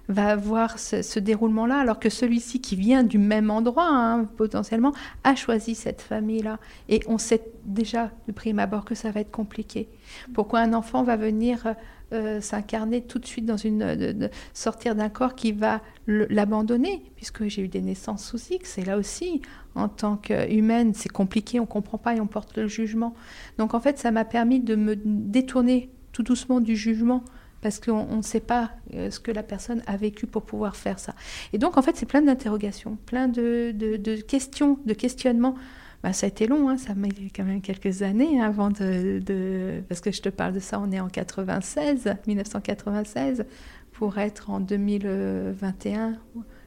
[0.09, 4.93] va avoir ce, déroulement-là, alors que celui-ci qui vient du même endroit, hein, potentiellement,
[5.25, 6.59] a choisi cette famille-là.
[6.89, 9.89] Et on sait déjà de prime abord que ça va être compliqué.
[10.35, 11.75] Pourquoi un enfant va venir
[12.13, 14.29] euh, s'incarner tout de suite dans une...
[14.53, 18.99] sortir d'un corps qui va l'abandonner, puisque j'ai eu des naissances sous X, et là
[18.99, 19.41] aussi,
[19.75, 23.15] en tant qu'humaine, c'est compliqué, on ne comprend pas et on porte le jugement.
[23.57, 27.25] Donc en fait, ça m'a permis de me détourner tout doucement du jugement
[27.63, 30.99] parce qu'on ne sait pas euh, ce que la personne a vécu pour pouvoir faire
[30.99, 31.15] ça.
[31.53, 35.55] Et donc, en fait, c'est plein d'interrogations, plein de, questions, de questionnements.
[36.03, 40.01] Bah, ça a été long, hein, ça m'a quand même quelques années avant de, Parce
[40.01, 43.45] que je te parle de ça, on est en 96, 1996,
[43.93, 46.19] pour être en 2021,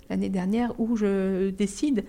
[0.10, 2.06] l'année dernière, où je décide.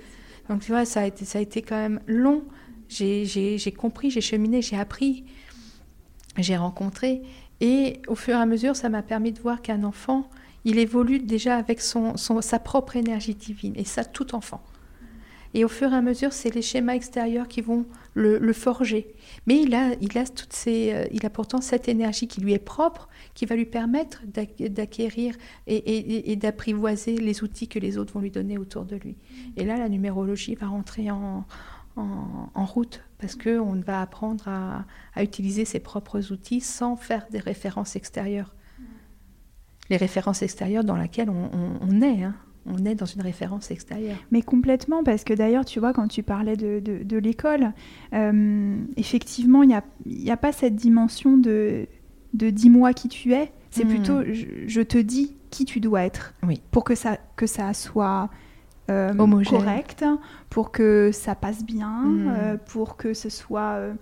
[0.49, 2.44] Donc, tu vois, ça a été, ça a été quand même long.
[2.88, 5.25] J'ai compris, j'ai cheminé, j'ai appris,
[6.38, 7.22] j'ai rencontré.
[7.61, 10.29] Et au fur et à mesure, ça m'a permis de voir qu'un enfant,
[10.64, 14.62] il évolue déjà avec son, sa propre énergie divine, et ça, tout enfant.
[15.55, 19.14] Et au fur et à mesure, c'est les schémas extérieurs qui vont le, forger.
[19.47, 22.53] Mais il a, il, a toutes ces, euh, il a pourtant cette énergie qui lui
[22.53, 25.35] est propre, qui va lui permettre d'acquérir
[25.66, 29.16] et, d'apprivoiser les outils que les autres vont lui donner autour de lui.
[29.57, 31.47] Et là, la numérologie va rentrer en,
[31.97, 37.96] en, route parce qu'on va apprendre à, utiliser ses propres outils sans faire des références
[37.96, 38.55] extérieures.
[39.88, 42.24] Les références extérieures dans lesquelles on, est.
[42.24, 42.35] Hein.
[42.66, 44.16] On est dans une référence extérieure.
[44.33, 47.72] Mais complètement, parce que d'ailleurs, tu vois, quand tu parlais de, l'école,
[48.12, 51.87] euh, effectivement, il n'y a, a, pas cette dimension de,
[52.35, 53.52] de dis-moi qui tu es.
[53.70, 53.88] C'est hmm.
[53.88, 56.35] plutôt je, te dis qui tu dois être.
[56.42, 56.61] Oui.
[56.70, 58.29] Pour que ça, que ça soit
[58.90, 60.05] euh, correct,
[60.51, 62.29] pour que ça passe bien, mm.
[62.29, 63.94] euh, pour que ce soit euh,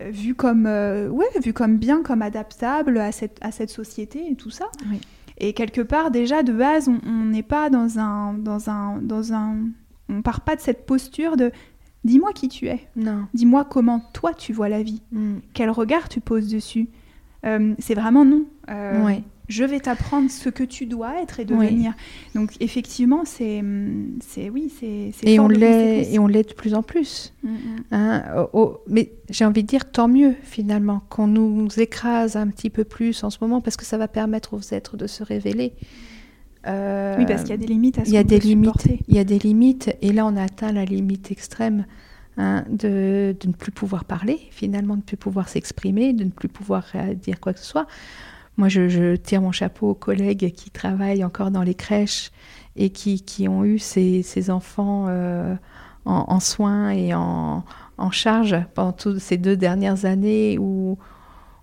[0.00, 4.50] vu comme ouais, vu comme bien, comme adaptable à cette, à cette société et tout
[4.50, 4.66] ça.
[5.38, 9.56] Et quelque part, déjà de base, on n'est pas dans un, dans un, dans un,
[10.08, 11.52] on part pas de cette posture de
[12.04, 12.88] dis-moi qui tu es.
[12.96, 13.26] Non.
[13.34, 15.02] Dis-moi comment toi tu vois la vie.
[15.12, 15.36] Mm.
[15.54, 16.88] Quel regard tu poses dessus.
[17.42, 18.44] c'est vraiment non.
[18.68, 21.94] Ouais je vais t'apprendre ce que tu dois être et devenir.
[22.34, 23.64] Donc effectivement, c'est,
[24.20, 27.32] c'est oui, c'est, et, on l'est, et on l'est de plus en plus.
[27.42, 27.56] Mm, mm.
[27.92, 28.22] Hein,
[28.86, 33.24] mais j'ai envie de dire tant mieux finalement qu'on nous écrase un petit peu plus
[33.24, 35.72] en ce moment parce que ça va permettre aux êtres de se révéler.
[36.66, 38.66] Euh, oui, parce qu'il y a des limites à ce Il y a des limites.
[38.66, 39.00] Supporter.
[39.08, 41.86] Il y a des limites, et là on a atteint la limite extrême.
[42.40, 46.30] Hein, de, de, ne plus pouvoir parler, finalement de ne plus pouvoir s'exprimer, de ne
[46.30, 46.84] plus pouvoir
[47.20, 47.88] dire quoi que ce soit.
[48.58, 52.32] Moi, je, tire mon chapeau aux collègues qui travaillent encore dans les crèches
[52.74, 55.54] et qui, qui ont eu ces, ces enfants euh,
[56.04, 57.64] en, soins et en,
[58.10, 60.98] charge pendant toutes ces deux dernières années où,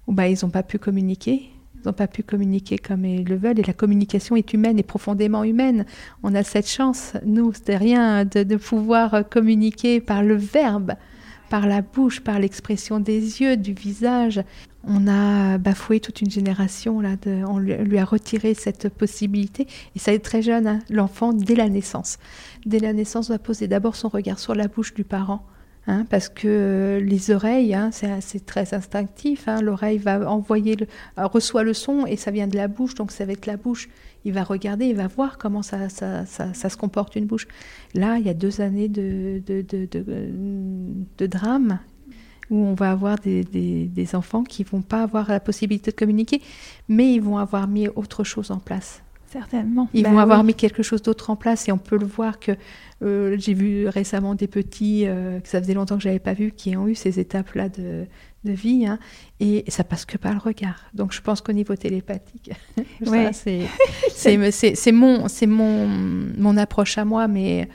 [0.07, 1.49] bah, ils n'ont pas pu communiquer.
[1.75, 3.59] Ils n'ont pas pu communiquer comme ils le veulent.
[3.59, 5.85] Et la communication est humaine et profondément humaine.
[6.23, 10.93] On a cette chance, nous, c'est rien, de, pouvoir communiquer par le verbe,
[11.49, 14.41] par la bouche, par l'expression des yeux, du visage.
[14.87, 17.15] On a bafoué toute une génération, là,
[17.47, 19.67] on lui a retiré cette possibilité.
[19.95, 22.17] Et ça est très jeune, hein, l'enfant, dès la naissance.
[22.65, 25.45] Dès la naissance, doit poser d'abord son regard sur la bouche du parent
[25.87, 29.47] Hein, parce que euh, les oreilles, hein, c'est très instinctif.
[29.61, 33.21] L'oreille va envoyer, euh, reçoit le son et ça vient de la bouche, donc c'est
[33.21, 33.87] avec la bouche.
[34.23, 37.47] Il va regarder, il va voir comment ça, ça, se comporte une bouche.
[37.93, 41.79] Là, il y a deux années de, de, de, drame
[42.49, 46.41] où on va avoir des, des, enfants qui vont pas avoir la possibilité de communiquer,
[46.87, 49.01] mais ils vont avoir mis autre chose en place.
[49.27, 49.89] Certainement.
[49.93, 52.39] Ils bah vont avoir mis quelque chose d'autre en place et on peut le voir
[52.39, 52.53] que
[53.03, 56.51] euh, j'ai vu récemment des petits euh, que ça faisait longtemps que j'avais pas vu
[56.51, 58.05] qui ont eu ces étapes-là de,
[58.45, 58.97] de, vie hein,
[59.41, 60.85] et ça passe que par le regard.
[60.93, 62.51] Donc je pense qu'au niveau télépathique,
[63.33, 67.67] c'est mon c'est mon mon approche à moi, mais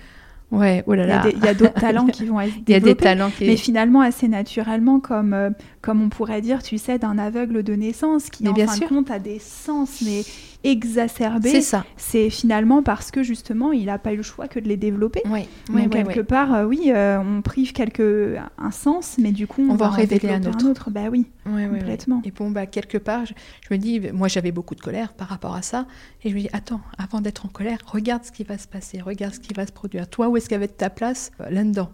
[0.51, 1.25] Ouais, oh là là.
[1.33, 2.65] Il y a d'autres talents qui vont être développés.
[2.69, 3.47] Il y a des talents qui...
[3.47, 7.75] Mais finalement, assez naturellement, comme, euh, comme on pourrait dire, tu sais, d'un aveugle de
[7.75, 10.23] naissance qui, en bien fin de compte, a des sens, mais
[10.65, 11.85] exacerbé, c'est ça.
[11.97, 15.23] C'est finalement parce que justement, il n'a pas eu le choix que de les développer.
[15.27, 15.49] Oui.
[15.69, 19.75] Donc quelque part, euh, oui, euh, on prive quelque un sens, mais du coup, on,
[19.75, 20.91] va, révéler un autre.
[20.91, 22.23] Bah oui, complètement.
[22.25, 23.35] Et bon, bah quelque part, je,
[23.71, 25.87] me dis, moi, j'avais beaucoup de colère par rapport à ça,
[26.25, 29.01] et je me dis, attends, avant d'être en colère, regarde ce qui va se passer,
[29.01, 30.09] regarde ce qui va se produire.
[30.09, 31.31] Toi, où est-ce qu'avait ta place?
[31.41, 31.91] Euh, là-dedans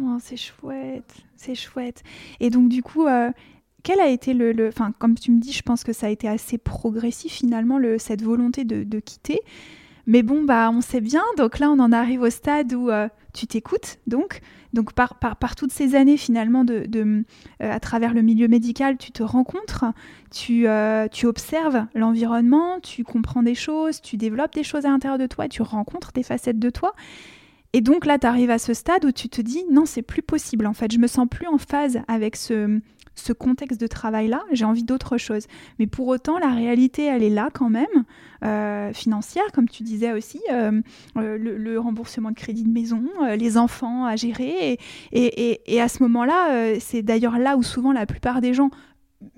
[0.00, 2.02] oh, c'est chouette, c'est chouette.
[2.40, 3.06] Et donc du coup,
[3.84, 6.26] quel a été le, enfin comme tu me dis, je pense que ça a été
[6.26, 9.40] assez progressif finalement le, cette volonté de, quitter.
[10.06, 11.22] Mais bon, bah on sait bien.
[11.38, 13.98] Donc là, on en arrive au stade où euh, tu t'écoutes.
[14.06, 14.40] Donc,
[14.72, 17.22] donc par, par, toutes ces années finalement de, euh,
[17.60, 19.84] à travers le milieu médical, tu te rencontres,
[20.30, 25.18] tu, euh, tu observes l'environnement, tu comprends des choses, tu développes des choses à l'intérieur
[25.18, 26.94] de toi, tu rencontres des facettes de toi.
[27.74, 30.22] Et donc là, tu arrives à ce stade où tu te dis non, c'est plus
[30.22, 30.64] possible.
[30.66, 32.80] En fait, je me sens plus en phase avec ce,
[33.14, 35.46] ce contexte de travail-là, j'ai envie d'autre chose.
[35.78, 38.04] Mais pour autant, la réalité, elle est là quand même,
[38.44, 40.80] euh, financière, comme tu disais aussi, euh,
[41.16, 43.02] euh, le, remboursement de crédit de maison,
[43.36, 44.78] les enfants à gérer.
[45.12, 48.70] Et, à ce moment-là, c'est d'ailleurs là où souvent la plupart des gens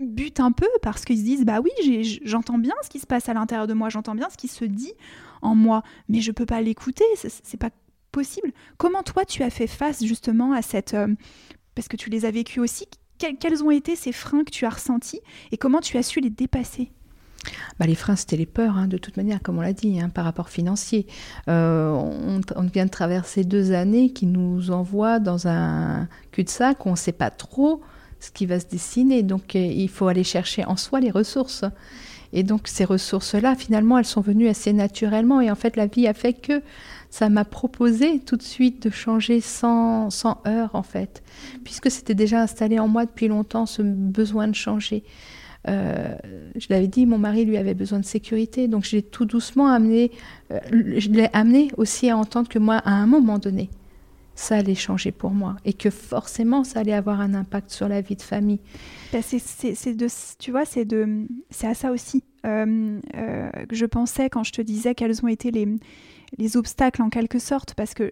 [0.00, 3.28] butent un peu parce qu'ils se disent bah oui j'entends bien ce qui se passe
[3.28, 4.92] à l'intérieur de moi j'entends bien ce qui se dit
[5.42, 7.70] en moi mais je peux pas l'écouter c'est pas
[8.10, 10.96] possible comment toi tu as fait face justement à cette
[11.76, 12.86] parce que tu les as vécus aussi
[13.18, 15.20] quels, ont été ces freins que tu as ressentis
[15.52, 16.90] et comment tu as su les dépasser
[17.78, 20.08] bah, les freins, c'était les peurs, hein, de toute manière, comme on l'a dit, hein,
[20.08, 21.06] par rapport financier.
[21.48, 26.92] Euh, on, vient de traverser deux années qui nous envoient dans un cul-de-sac où on
[26.92, 27.82] ne sait pas trop
[28.18, 29.22] ce qui va se dessiner.
[29.22, 31.64] Donc, euh, il faut aller chercher en soi les ressources.
[32.36, 35.40] Et donc, ces ressources-là, finalement, elles sont venues assez naturellement.
[35.40, 36.60] Et en fait, la vie a fait que
[37.08, 41.22] ça m'a proposé tout de suite de changer sans, sans heurts, en fait,
[41.64, 45.02] puisque c'était déjà installé en moi depuis longtemps ce besoin de changer.
[45.66, 46.14] Euh,
[46.56, 50.12] je l'avais dit, mon mari lui avait besoin de sécurité, donc j'ai tout doucement amené,
[50.52, 53.70] euh, je l'ai amené aussi à entendre que moi, à un moment donné,
[54.36, 58.00] ça allait changer pour moi et que forcément ça allait avoir un impact sur la
[58.02, 58.60] vie de famille.
[59.12, 60.06] Ben, c'est de,
[60.38, 63.00] tu vois, c'est de, c'est à ça aussi euh,
[63.68, 65.66] que je pensais quand je te disais quels ont été les,
[66.38, 68.10] les obstacles en quelque sorte, parce que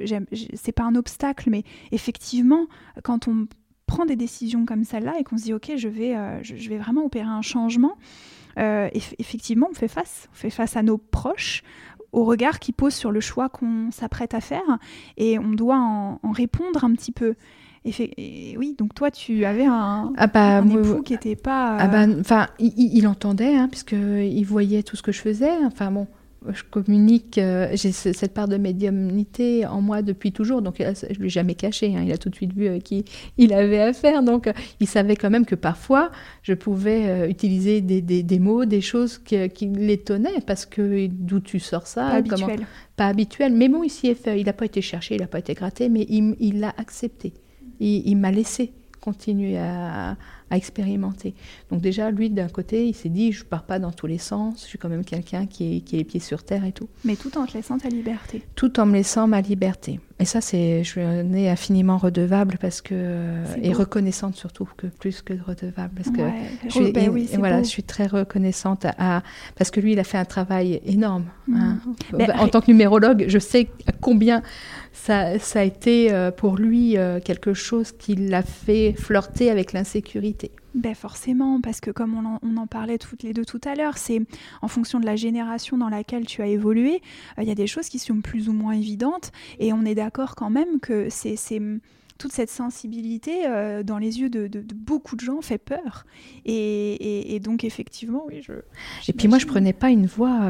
[0.54, 2.66] c'est pas un obstacle, mais effectivement,
[3.02, 3.46] quand on
[3.86, 6.78] prend des décisions comme celle-là et qu'on se dit ok, je vais, euh, je, vais
[6.78, 7.96] vraiment opérer un changement,
[8.58, 11.62] euh, effectivement, on fait face, on fait face à nos proches,
[12.14, 14.78] au regard qu'ils posent sur le choix qu'on s'apprête à faire,
[15.16, 17.34] et on doit en, répondre un petit peu.
[17.84, 21.76] Et, oui, donc toi, tu avais un, ah bah, époux qui n'était pas.
[21.78, 25.52] Ah bah, enfin, il, il, entendait, hein, puisqu'il voyait tout ce que je faisais.
[25.66, 26.06] Enfin bon,
[26.52, 31.18] je communique, euh, j'ai cette part de médiumnité en moi depuis toujours, donc euh, je
[31.18, 31.94] lui ai jamais caché.
[31.96, 32.02] Hein.
[32.04, 33.04] il a tout de suite vu qui
[33.38, 36.10] il avait affaire, donc euh, il savait quand même que parfois
[36.42, 41.58] je pouvais utiliser des, des, mots, des choses qui, qui l'étonnaient, parce que d'où tu
[41.58, 42.66] sors ça Pas habituel.
[42.96, 43.52] Pas habituel.
[43.52, 44.38] Mais bon, ici est fait.
[44.38, 47.32] Il n'a pas été cherché, il n'a pas été gratté, mais il l'a accepté.
[47.80, 50.16] Il, il m'a laissé continuer à, à
[50.50, 51.34] expérimenter.
[51.70, 54.62] Donc déjà, lui, d'un côté, il s'est dit, je pars pas dans tous les sens,
[54.62, 56.88] je suis quand même quelqu'un qui, qui a les pieds sur terre et tout.
[57.04, 58.42] Mais tout en te laissant ta liberté.
[58.54, 60.00] Tout en me laissant ma liberté.
[60.20, 65.34] Et ça, c'est, je ai infiniment redevable parce que et reconnaissante surtout que plus que
[65.34, 66.22] redevable parce que
[66.66, 69.24] je suis, ben voilà, je suis très reconnaissante à,
[69.56, 71.24] parce que lui, il a fait un travail énorme.
[71.52, 71.78] Hein.
[72.12, 72.16] Mmh.
[72.16, 73.68] Ben, en tant que numérologue, je sais
[74.00, 74.42] combien
[74.92, 79.72] ça, ça a été euh, pour lui euh, quelque chose qui l'a fait flirter avec
[79.72, 80.43] l'insécurité.
[80.74, 83.74] Ben forcément, parce que comme on en, on en, parlait toutes les deux tout à
[83.74, 84.22] l'heure, c'est
[84.60, 87.00] en fonction de la génération dans laquelle tu as évolué,
[87.38, 89.94] euh, il y a des choses qui sont plus ou moins évidentes, et on est
[89.94, 91.36] d'accord quand même que c'est
[92.18, 93.42] toute cette sensibilité
[93.84, 96.06] dans les yeux de, beaucoup de gens fait peur.
[96.44, 98.52] Et, et, donc effectivement, oui, je...
[99.08, 100.40] Et puis moi, je prenais pas une voix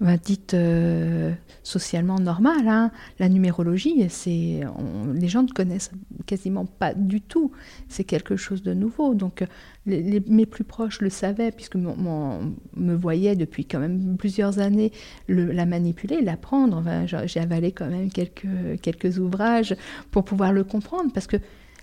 [0.00, 1.32] bah, dite euh,
[1.62, 2.68] socialement normale.
[2.68, 2.90] Hein.
[3.18, 5.90] La numérologie, les gens ne connaissent
[6.26, 7.52] quasiment pas du tout.
[7.88, 9.14] C'est quelque chose de nouveau.
[9.14, 9.44] Donc,
[9.86, 14.92] mes plus proches le savaient, puisque me voyaient depuis quand même plusieurs années
[15.28, 16.82] la manipuler, l'apprendre.
[17.06, 19.76] j'ai avalé quand même quelques, ouvrages
[20.10, 21.36] pour pouvoir le comprendre, parce que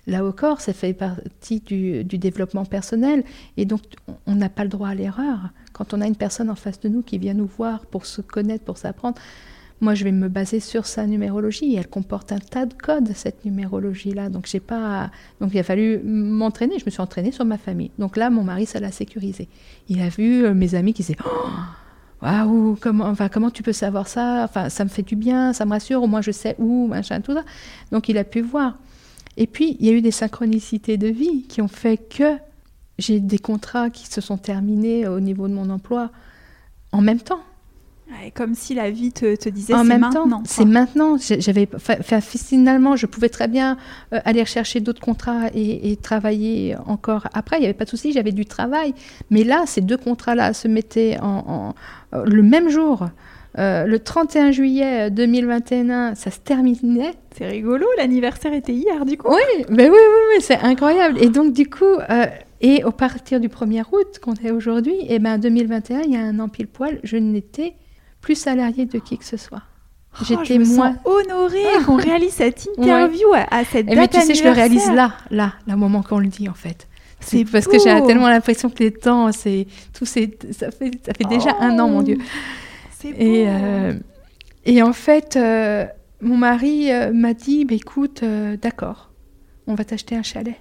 [0.06, 3.24] là au corps, ça fait partie du développement personnel,
[3.56, 3.80] et donc
[4.26, 5.50] on n'a pas le droit à l'erreur.
[5.74, 8.22] Quand on a une personne en face de nous qui vient nous voir pour se
[8.22, 9.18] connaître, pour s'apprendre,
[9.80, 11.74] moi je vais me baser sur sa numérologie.
[11.74, 14.30] Elle comporte un tas de codes, cette numérologie-là.
[14.30, 15.10] Donc j'ai pas.
[15.40, 16.78] Donc il a fallu m'entraîner.
[16.78, 17.90] Je me suis entraînée sur ma famille.
[17.98, 19.48] Donc là, mon mari, ça l'a sécurisé.
[19.88, 21.18] Il a vu euh, mes amis qui disaient.
[21.26, 21.48] Oh,
[22.22, 24.44] waouh, comment, enfin, comment tu peux savoir ça?
[24.44, 27.20] Enfin, ça me fait du bien, ça me rassure, au moins je sais où, machin,
[27.20, 27.42] tout ça.
[27.90, 28.78] Donc il a pu voir.
[29.36, 32.36] Et puis, il y a eu des synchronicités de vie qui ont fait que
[32.98, 36.10] j'ai des contrats qui se sont terminés au niveau de mon emploi
[36.92, 37.40] en même temps.
[38.34, 40.42] comme si la vie te, te disait en même maintenant.
[40.46, 41.16] C'est maintenant.
[41.18, 41.68] J'avais,
[42.20, 43.76] finalement, je pouvais très bien
[44.12, 47.26] euh, aller chercher d'autres contrats et, travailler encore.
[47.32, 48.94] Après, il n'y avait pas de souci, j'avais du travail.
[49.30, 51.74] Mais là, ces deux contrats-là se mettaient en,
[52.14, 53.08] euh, le même jour.
[53.56, 57.14] Euh, le 31 juillet 2021, ça se terminait.
[57.36, 59.28] C'est rigolo, l'anniversaire était hier du coup.
[59.30, 61.22] Oui, oui, oui, oui c'est incroyable.
[61.22, 61.96] Et donc du coup,
[62.64, 66.16] et au partir du 1er août, qu'on est aujourd'hui, et eh ben 2021, il y
[66.16, 67.74] a un an pile poil, je n'étais
[68.22, 69.60] plus salariée de qui que ce soit.
[70.14, 73.96] Oh, J'étais moins honorée qu'on réalise cette interview à, cette eh, date.
[73.96, 76.88] Mais tu sais, je le réalise là, là, le moment qu'on le dit en fait.
[77.20, 81.12] C'est parce que j'ai tellement l'impression que les temps, c'est tout, c'est ça fait ça
[81.12, 82.16] fait déjà un an, mon Dieu.
[82.98, 83.92] C'est Et euh,
[84.64, 85.84] et en fait, euh,
[86.22, 88.24] mon mari euh, m'a dit, bah, écoute,
[88.62, 89.10] d'accord,
[89.66, 90.56] on va t'acheter un chalet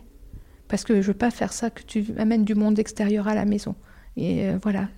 [0.74, 3.46] parce que je veux pas faire ça que tu amènes du monde extérieur à la
[3.46, 3.76] maison.
[4.18, 4.90] Et euh, voilà,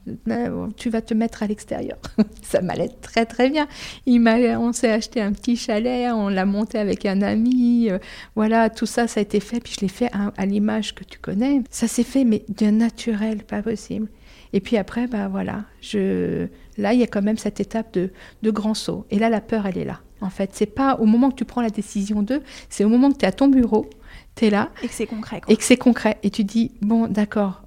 [0.78, 1.98] tu vas te mettre à l'extérieur.
[2.42, 3.68] ça m'allait très très bien.
[4.08, 7.90] On s'est acheté un petit chalet, on l'a monté avec un ami.
[7.90, 7.98] Euh,
[8.38, 9.60] voilà, tout ça, ça a été fait.
[9.60, 11.62] Puis je l'ai fait à, l'image que tu connais.
[11.70, 14.08] Ça s'est fait, mais d'un naturel, pas possible.
[14.54, 16.48] Et puis après, bah voilà, je...
[16.78, 18.12] là, il y a quand même cette étape de,
[18.44, 19.06] de grand saut.
[19.12, 20.00] Et là, la peur, elle est là.
[20.22, 23.12] En fait, c'est pas au moment que tu prends la décision de, c'est au moment
[23.12, 23.90] que tu es à ton bureau,
[24.36, 24.70] tu es là.
[24.84, 25.42] Et que c'est concret.
[25.48, 26.18] Et que c'est concret.
[26.24, 27.64] Et tu dis, bon, d'accord,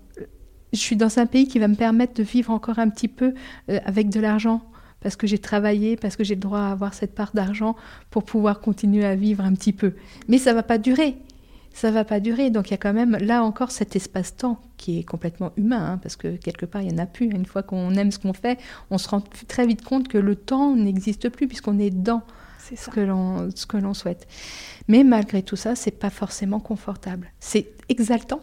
[0.72, 3.34] je suis dans un pays qui va me permettre de vivre encore un petit peu
[3.70, 4.62] euh, avec de l'argent
[5.00, 7.76] parce que j'ai travaillé, parce que j'ai le droit à avoir cette part d'argent
[8.10, 9.94] pour pouvoir continuer à vivre un petit peu.
[10.26, 11.16] Mais ça va pas durer.
[11.72, 12.50] Ça va pas durer.
[12.50, 15.98] Donc il y a quand même là encore cet espace-temps qui est complètement humain, hein,
[15.98, 17.26] parce que quelque part il y en a plus.
[17.26, 18.58] Une fois qu'on aime ce qu'on fait,
[18.90, 22.22] on se rend très vite compte que le temps n'existe plus puisqu'on est dans
[22.76, 24.26] ce que l'on ce que l'on souhaite.
[24.88, 27.32] Mais malgré tout ça, c'est pas forcément confortable.
[27.40, 28.40] C'est exaltant.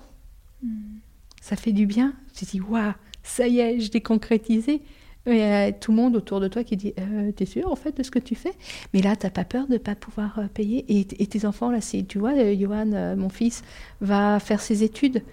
[0.64, 0.98] Hmm.
[1.42, 2.14] Ça fait du bien.
[2.36, 4.82] Tu te dis, waouh, ça y est, je l'ai concrétisé.
[5.28, 7.76] Il y a tout le monde autour de toi qui dit euh, T'es sûr en
[7.76, 8.54] fait de ce que tu fais?
[8.94, 10.86] Mais là, t'as pas peur de ne pas pouvoir euh, payer.
[10.88, 13.64] Et, tes enfants, là, c'est, tu vois, euh, Johan, euh, mon fils,
[14.02, 15.24] va faire ses études.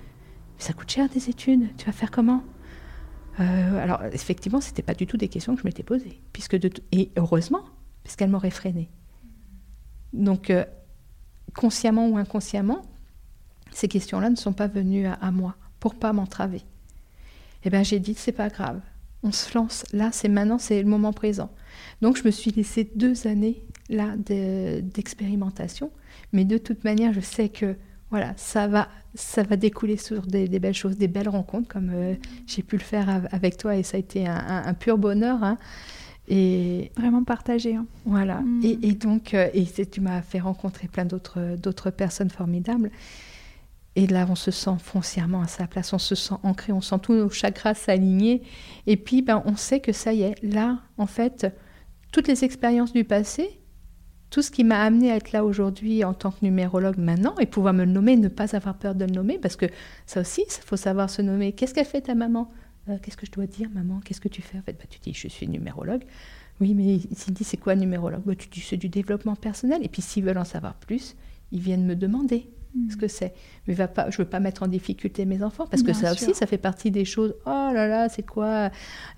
[0.57, 1.69] Ça coûte cher des études.
[1.77, 2.43] Tu vas faire comment?
[3.39, 6.21] Alors, effectivement, c'était pas du tout des questions que je m'étais posées.
[6.33, 7.65] Puisque de et heureusement,
[8.05, 8.91] parce qu'elle m'aurait freiné.
[10.13, 10.53] Donc,
[11.55, 12.83] consciemment ou inconsciemment,
[13.73, 16.63] ces questions-là ne sont pas venues à, moi pour pas m'entraver.
[17.65, 18.81] Eh bien, j'ai dit, c'est pas grave.
[19.23, 21.51] On se lance là, c'est maintenant, c'est le moment présent.
[22.01, 25.91] Donc, je me suis laissé deux années là d'expérimentation,
[26.33, 27.77] mais de toute manière, je sais que
[28.11, 32.15] voilà, ça va, ça va découler sur des, belles choses, des belles rencontres, comme euh,
[32.47, 35.43] j'ai pu le faire avec toi, et ça a été un, pur bonheur.
[35.43, 35.57] Hein.
[36.29, 37.75] Et vraiment partagé.
[37.75, 37.87] Hein.
[38.05, 38.41] Voilà.
[38.41, 38.61] Mm.
[38.83, 42.91] Et, donc, euh, et tu m'as fait rencontrer plein d'autres d'autres personnes formidables.
[43.95, 46.97] Et là, on se sent foncièrement à sa place, on se sent ancré, on sent
[47.03, 48.43] tous nos chakras s'aligner.
[48.87, 51.47] Et puis, ben, on sait que ça y est, là, en fait,
[52.11, 53.61] toutes les expériences du passé,
[54.31, 57.45] tout ce qui m'a amené à être là aujourd'hui en tant que numérologue maintenant et
[57.45, 59.67] pouvoir me nommer, ne pas avoir peur de le nommer, parce que
[60.07, 61.53] ça aussi, il faut savoir se nommer.
[61.53, 62.51] Qu'est-ce qu'elle fait ta maman?
[62.89, 64.01] Euh, Qu'est-ce que je dois dire, maman?
[64.05, 64.59] Qu'est-ce que tu fais?
[64.59, 66.03] En fait, bah, tu dis, je suis numérologue.
[66.61, 68.23] Oui, mais dit c'est quoi numérologue?
[68.25, 69.85] Bah, Tu dis, c'est du développement personnel.
[69.85, 71.17] Et puis, s'ils veulent en savoir plus,
[71.51, 72.49] ils viennent me demander
[72.91, 73.35] ce que c'est.
[73.69, 76.35] Mais va pas, je veux pas mettre en difficulté mes enfants parce que ça aussi,
[76.35, 77.35] ça fait partie des choses.
[77.47, 78.71] Oh là là, c'est quoi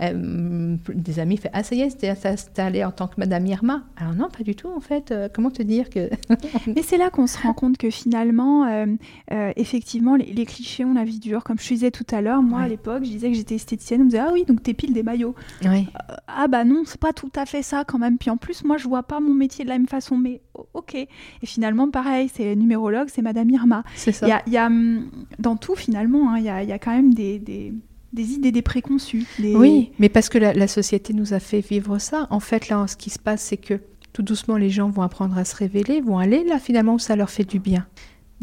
[0.02, 3.84] euh, Des amis font Ah, ça y est, t'es installée en tant que Madame Irma.
[3.96, 5.10] Alors non, pas du tout en fait.
[5.10, 6.10] Euh, comment te dire que.
[6.66, 8.86] Mais c'est là qu'on se rend compte que finalement, euh,
[9.56, 11.44] effectivement, les, clichés ont la vie dure.
[11.44, 14.02] Comme je disais tout à l'heure, moi à l'époque, je disais que j'étais esthéticienne.
[14.02, 15.34] On me disait Ah oui, donc t'es pile des maillots.
[16.26, 18.18] Ah bah non, c'est pas tout à fait ça quand même.
[18.18, 20.16] Puis en plus, moi, je vois pas mon métier de la même façon.
[20.18, 20.40] Mais
[20.74, 20.94] ok.
[20.94, 21.08] Et
[21.46, 23.84] finalement, pareil, c'est numérologue, c'est Madame Irma.
[23.94, 24.42] C'est ça.
[24.46, 27.14] Il y a, hum, dans tout finalement, hein, il y, a, y, a, quand même
[27.14, 27.72] des, des,
[28.12, 29.26] des, idées, des préconçus.
[29.38, 32.26] Oui, mais parce que la, société nous a fait vivre ça.
[32.30, 33.80] En fait, là, ce qui se passe, c'est que
[34.12, 37.16] tout doucement, les gens vont apprendre à se révéler, vont aller là finalement où ça
[37.16, 37.86] leur fait du bien,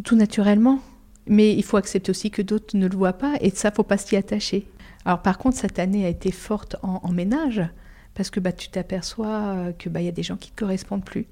[0.04, 0.80] tout naturellement.
[1.28, 3.98] Mais il faut accepter aussi que d'autres ne le voient pas, et ça, faut pas
[3.98, 4.68] s'y attacher.
[5.06, 7.62] Alors par contre, cette année a été forte en, ménage,
[8.14, 11.06] parce que bah, tu t'aperçois euh, que bah, y a des gens qui ne correspondent
[11.06, 11.28] plus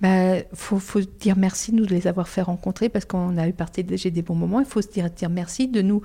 [0.00, 3.52] bah, faut, faut dire merci de nous les avoir fait rencontrer parce qu'on a eu
[3.52, 4.60] partagé des bons moments.
[4.60, 6.02] Il faut se dire, merci de nous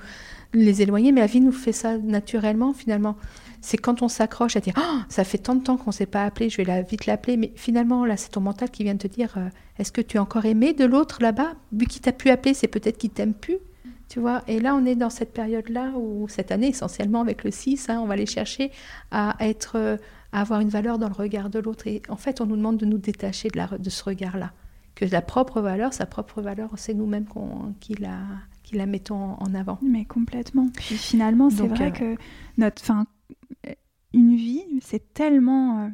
[0.52, 3.16] les éloigner, mais la vie nous fait ça naturellement finalement.
[3.60, 6.06] C'est quand on s'accroche à dire, oh, ça fait tant de temps qu'on ne s'est
[6.06, 8.98] pas appelé, je vais vite l'appeler, mais finalement là, c'est ton mental qui vient de
[8.98, 12.12] te dire, euh, est-ce que tu es encore aimé de l'autre là-bas Vu qu'il t'a
[12.12, 13.58] pu appeler, c'est peut-être qu'il t'aime plus.
[14.08, 17.50] Tu vois, et là, on est dans cette période-là où, cette année, essentiellement avec le
[17.50, 18.70] 6, hein, on va aller chercher
[19.10, 19.96] à être euh,
[20.40, 21.86] avoir une valeur dans le regard de l'autre.
[21.86, 24.52] Et en fait, on nous demande de nous détacher de, la, de ce regard-là.
[24.94, 27.26] Que la propre valeur, sa propre valeur, c'est nous-mêmes
[27.80, 28.18] qui, la,
[28.62, 29.78] qui la mettons en avant.
[29.82, 30.68] Mais complètement.
[30.74, 32.20] Puis finalement, c'est vrai euh, que
[32.58, 33.06] notre, fin,
[34.12, 35.90] une vie, c'est tellement...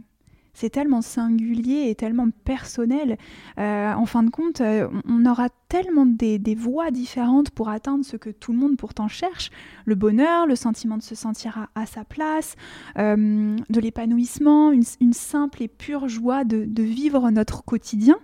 [0.51, 3.17] Euh, c'est tellement singulier et tellement personnel.
[3.59, 4.63] Euh, en fin de compte,
[5.09, 9.51] on aura tellement des, voies différentes pour atteindre ce que tout le monde pourtant cherche,
[9.87, 12.57] le bonheur, le sentiment de se sentir à, sa place,
[12.99, 18.19] euh, de l'épanouissement, une, simple et pure joie de, vivre notre quotidien.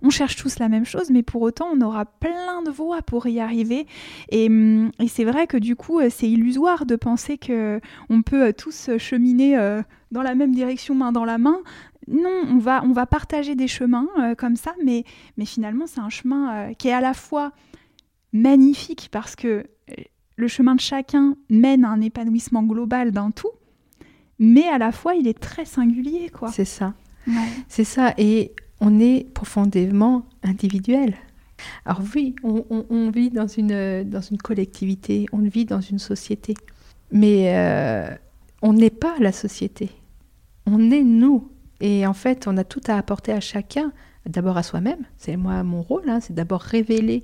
[0.00, 3.26] On cherche tous la même chose, mais pour autant, on aura plein de voies pour
[3.26, 3.86] y arriver.
[4.30, 4.48] Et,
[5.08, 9.82] c'est vrai que du coup, c'est illusoire de penser que on peut tous cheminer euh,
[10.12, 11.58] dans la même direction, main dans la main.
[12.06, 15.04] Non, on va, on va partager des chemins euh, comme ça, mais,
[15.36, 17.52] mais finalement, c'est un chemin qui est à la fois
[18.32, 19.64] magnifique parce que euh,
[20.36, 23.50] le chemin de chacun mène à un épanouissement global d'un tout,
[24.38, 26.50] mais à la fois il est très singulier, quoi.
[26.50, 26.94] C'est ça.
[27.68, 28.14] C'est ça.
[28.18, 31.14] Et on est profondément individuel.
[31.84, 36.54] Alors oui, on, vit dans une, dans une collectivité, on vit dans une société,
[37.12, 38.12] mais euh,
[38.62, 39.90] on n'est pas la société.
[40.66, 41.48] On est nous.
[41.80, 43.92] Et en fait, on a tout à apporter à chacun
[44.26, 45.04] d'abord à soi-même.
[45.18, 47.22] C'est moi mon rôle, hein, c'est d'abord révéler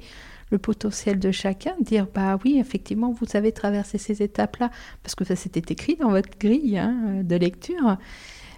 [0.51, 4.71] le potentiel de chacun, dire bah oui, effectivement, vous avez traversé ces étapes-là,
[5.03, 7.99] parce que ça s'était écrit dans votre grille hein, de lecture,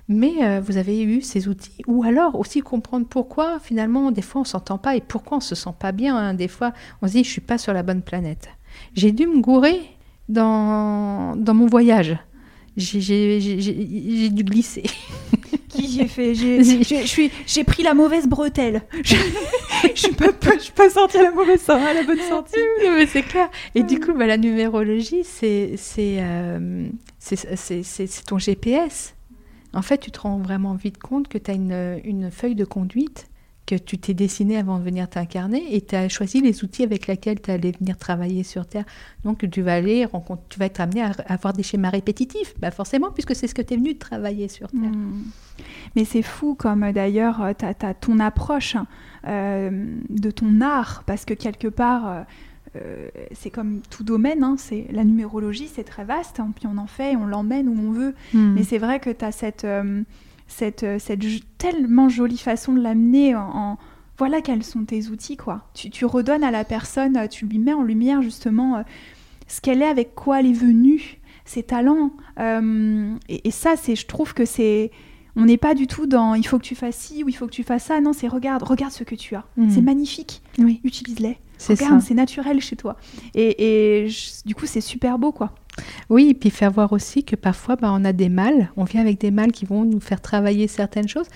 [0.09, 4.43] mais euh, vous avez eu ces outils, ou alors aussi comprendre pourquoi finalement, des fois,
[4.43, 6.17] on s'entend pas et pourquoi on se sent pas bien.
[6.17, 6.35] Hein.
[6.35, 6.73] Des fois,
[7.03, 8.49] on se dit, je suis pas sur la bonne planète.
[8.95, 9.81] J'ai dû me gourer
[10.29, 12.17] dans, dans mon voyage.
[12.81, 14.83] J'ai dû glisser.
[15.69, 16.35] qui j'ai fait?
[17.47, 18.83] J'ai pris la mauvaise bretelle.
[19.05, 19.15] Je,
[19.95, 22.61] je, peux, je peux sortir la mauvaise sortie, la bonne sortie.
[23.09, 23.49] c'est clair.
[23.75, 26.89] Et du coup, bah, la numérologie, c'est euh,
[28.27, 29.15] ton GPS.
[29.73, 32.65] En fait, tu te rends vraiment vite compte que tu as une, une feuille de
[32.65, 33.30] conduite
[33.79, 37.07] que tu t'es dessiné avant de venir t'incarner et tu as choisi les outils avec
[37.07, 38.85] lesquels tu allais venir travailler sur Terre.
[39.25, 40.07] Donc tu vas aller
[40.49, 43.63] tu vas être amené à avoir des schémas répétitifs, bah forcément, puisque c'est ce que
[43.63, 44.91] tu es venu travailler sur Terre.
[44.91, 45.23] Hmm.
[45.95, 48.77] Mais c'est fou comme euh, d'ailleurs tu as, ton approche
[49.27, 52.25] euh, de ton art, parce que quelque part...
[52.77, 56.79] Euh, c'est comme tout domaine, hein, c'est la numérologie, c'est très vaste, hein, puis on
[56.79, 58.15] en fait, on l'emmène où on veut.
[58.33, 58.55] Hmm.
[58.55, 60.03] Mais c'est vrai que tu as cette, cette, euh,
[60.51, 60.85] cette
[61.59, 63.79] tellement jolie façon de l'amener en,
[64.19, 65.71] voilà quels sont tes outils quoi.
[65.75, 68.83] Tu, redonnes à la personne, euh, tu lui mets en lumière justement euh,
[69.49, 72.13] ce qu'elle est, avec quoi elle est venue, ses talents.
[72.39, 74.91] et, ça, c'est, je trouve que c'est,
[75.37, 77.47] on n'est pas du tout dans il faut que tu fasses ci ou il faut
[77.47, 78.01] que tu fasses ça.
[78.01, 79.45] Non, c'est regarde, regarde ce que tu as.
[79.57, 79.71] Mm.
[79.71, 80.43] C'est magnifique.
[80.59, 80.81] Oui.
[80.85, 81.39] Utilise-les.
[81.69, 82.97] Regarde, c'est naturel chez toi.
[83.35, 84.09] Et, et
[84.47, 85.55] du coup, c'est super beau quoi.
[86.09, 89.01] Oui, et puis faire voir aussi que parfois, bah, on a des mâles, on vient
[89.01, 91.27] avec des mâles qui vont nous faire travailler certaines choses,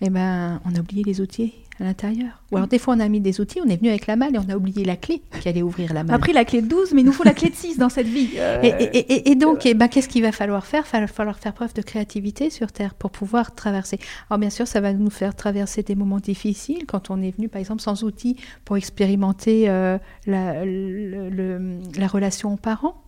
[0.00, 2.42] et eh ben on a oublié les outils à l'intérieur.
[2.50, 4.34] Ou alors des fois on a mis des outils, on est venu avec la malle
[4.34, 6.12] et on a oublié la clé qui allait ouvrir la malle.
[6.12, 7.76] On a pris la clé de 12, mais il nous faut la clé de 6
[7.76, 8.30] dans cette vie.
[8.36, 10.84] Euh, et, donc, eh ben, qu'est-ce qu'il va falloir faire?
[10.94, 13.98] Il va falloir faire preuve de créativité sur Terre pour pouvoir traverser.
[14.30, 17.48] Alors bien sûr, ça va nous faire traverser des moments difficiles quand on est venu,
[17.48, 23.02] par exemple, sans outils pour expérimenter euh, la, la relation aux parents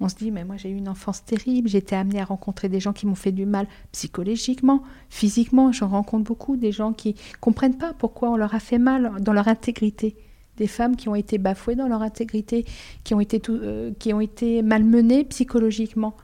[0.00, 2.68] on se dit, mais moi j'ai eu une enfance terrible, j'ai été amenée à rencontrer
[2.68, 5.72] des gens qui m'ont fait du mal psychologiquement, physiquement.
[5.72, 9.32] J'en rencontre beaucoup, des gens qui comprennent pas pourquoi on leur a fait mal dans
[9.32, 10.16] leur intégrité.
[10.58, 12.64] Des femmes qui ont été bafouées dans leur intégrité,
[13.04, 16.14] qui ont été, euh, qui ont été malmenées psychologiquement.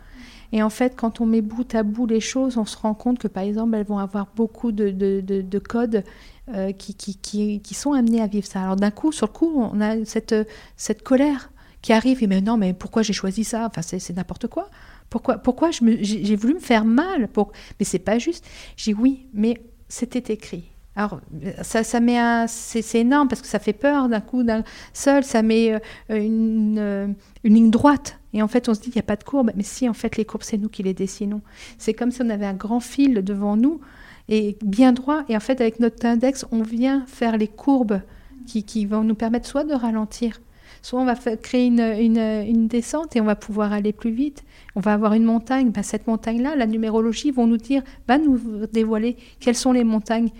[0.52, 3.18] Et en fait, quand on met bout à bout les choses, on se rend compte
[3.18, 6.04] que, par exemple, elles vont avoir beaucoup de, de, codes
[6.48, 8.62] euh, qui, qui, qui, qui, sont amenés à vivre ça.
[8.62, 10.34] Alors d'un coup, sur le coup, on a cette,
[10.76, 11.51] cette colère
[11.82, 13.66] qui arrive et mais non, mais pourquoi j'ai choisi ça?
[13.66, 14.70] Enfin, c'est n'importe quoi.
[15.10, 17.52] Pourquoi, pourquoi j'ai voulu me faire mal pour...
[17.78, 18.46] Mais c'est pas juste.
[18.76, 20.64] J'ai oui, mais c'était écrit.
[20.94, 21.20] Alors,
[21.62, 22.46] ça, ça met un...
[22.46, 24.62] C'est énorme parce que ça fait peur d'un coup, d'un
[24.92, 25.78] seul, ça met euh,
[26.08, 27.08] une, euh,
[27.44, 28.18] une, ligne droite.
[28.32, 29.50] Et en fait, on se dit, il n'y a pas de courbe.
[29.54, 31.42] Mais si, en fait, les courbes, c'est nous qui les dessinons.
[31.78, 33.80] C'est comme si on avait un grand fil devant nous
[34.28, 35.24] et bien droit.
[35.28, 38.00] Et en fait, avec notre index, on vient faire les courbes
[38.46, 40.40] qui, qui vont nous permettre soit de ralentir,
[40.82, 44.44] Soit on va créer une, descente et on va pouvoir aller plus vite.
[44.74, 45.70] On va avoir une montagne.
[45.70, 50.30] Ben, cette montagne-là, la numérologie vont nous dire, va nous dévoiler quelles sont les montagnes.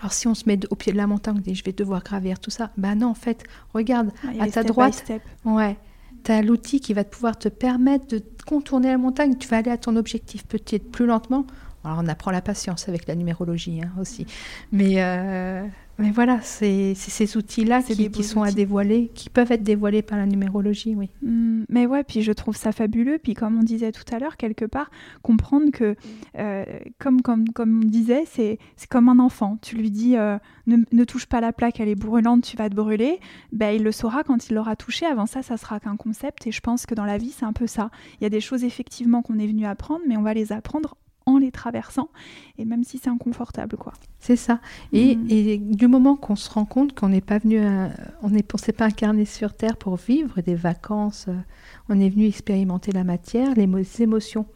[0.00, 2.02] Alors si on se met au pied de la montagne, on dit je vais devoir
[2.02, 2.70] gravir tout ça.
[2.76, 5.10] Ben non, en fait, regarde ah, à ta droite.
[5.44, 5.76] Ouais.
[6.24, 9.36] Tu as l'outil qui va pouvoir te permettre de contourner la montagne.
[9.38, 11.46] Tu vas aller à ton objectif peut-être plus lentement.
[11.84, 14.26] Alors on apprend la patience avec la numérologie hein, aussi.
[14.72, 15.64] Mais euh,
[15.98, 20.18] mais voilà, c'est ces outils-là qui, qui sont à dévoiler, qui peuvent être dévoilés par
[20.18, 21.08] la numérologie, oui.
[21.22, 23.18] Mmh, mais ouais, puis je trouve ça fabuleux.
[23.22, 24.90] Puis comme on disait tout à l'heure, quelque part,
[25.22, 25.96] comprendre que,
[26.38, 26.64] euh,
[26.98, 28.58] comme, comme, comme on disait, c'est
[28.90, 29.58] comme un enfant.
[29.62, 32.68] Tu lui dis, euh, ne, ne, touche pas la plaque, elle est brûlante, tu vas
[32.68, 33.18] te brûler.
[33.52, 35.06] Ben, il le saura quand il l'aura touché.
[35.06, 36.46] Avant ça, ça sera qu'un concept.
[36.46, 37.90] Et je pense que dans la vie, c'est un peu ça.
[38.20, 40.96] Il y a des choses effectivement qu'on est venu apprendre, mais on va les apprendre
[41.28, 42.08] en les traversant,
[42.56, 43.92] et même si c'est inconfortable, quoi.
[44.20, 44.60] C'est ça.
[44.92, 45.74] Et, mm.
[45.74, 47.60] du moment qu'on se rend compte qu'on n'est pas venu,
[48.22, 51.34] on ne s'est pas incarné sur Terre pour vivre des vacances, euh,
[51.88, 53.68] on est venu expérimenter la matière, les
[54.00, 54.46] émotions.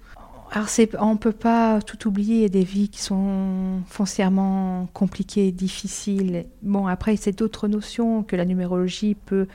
[0.53, 0.69] Alors
[1.01, 6.47] on ne peut pas tout oublier, des vies qui sont foncièrement compliquées, difficiles.
[6.63, 9.47] Bon, après, c'est d'autres notions que la numérologie peut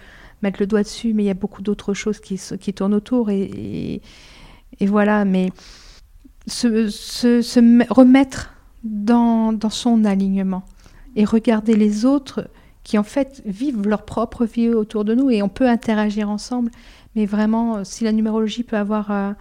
[0.42, 3.30] mettre le doigt dessus, mais il y a beaucoup d'autres choses qui, qui tournent autour.
[3.30, 4.02] Et, et,
[4.80, 5.52] et voilà, mais
[6.48, 10.64] se, remettre dans, son alignement
[11.16, 12.50] et regarder les autres
[12.84, 16.70] qui en fait vivent leur propre vie autour de nous et on peut interagir ensemble.
[17.16, 19.32] Mais vraiment, si la numérologie peut avoir euh,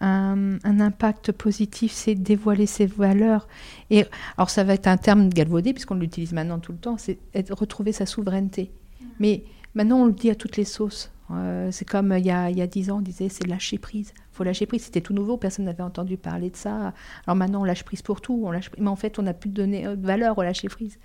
[0.00, 3.48] un, impact positif, c'est dévoiler ses valeurs.
[3.90, 4.04] Et
[4.36, 7.18] alors ça va être un terme galvaudé puisqu'on l'utilise maintenant tout le temps, c'est
[7.50, 8.70] retrouver sa souveraineté.
[9.18, 9.44] Mais
[9.74, 11.10] maintenant on le dit à toutes les sauces.
[11.34, 13.78] Euh, c'est comme il y, a, il y a 10 ans, on disait c'est lâcher
[13.78, 14.12] prise.
[14.16, 14.82] Il faut lâcher prise.
[14.82, 16.92] C'était tout nouveau, personne n'avait entendu parler de ça.
[17.26, 18.50] Alors maintenant, on lâche prise pour tout.
[18.78, 20.98] Mais en fait, on n'a plus donné de valeur au lâcher prise.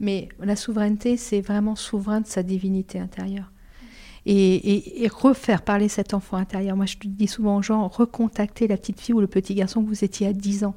[0.00, 3.50] Mais la souveraineté, c'est vraiment souverain de sa divinité intérieure.
[4.28, 6.76] Et, refaire parler cet enfant intérieur.
[6.76, 9.88] Moi, je dis souvent aux gens, recontacter la petite fille ou le petit garçon que
[9.88, 10.74] vous étiez à 10 ans.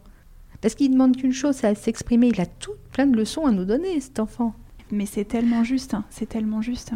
[0.62, 2.28] Parce qu'il demande qu'une chose, c'est à s'exprimer.
[2.28, 4.54] Il a tout plein de leçons à nous donner, cet enfant.
[4.92, 6.06] Mais c'est tellement juste, hein.
[6.10, 6.94] c'est tellement juste.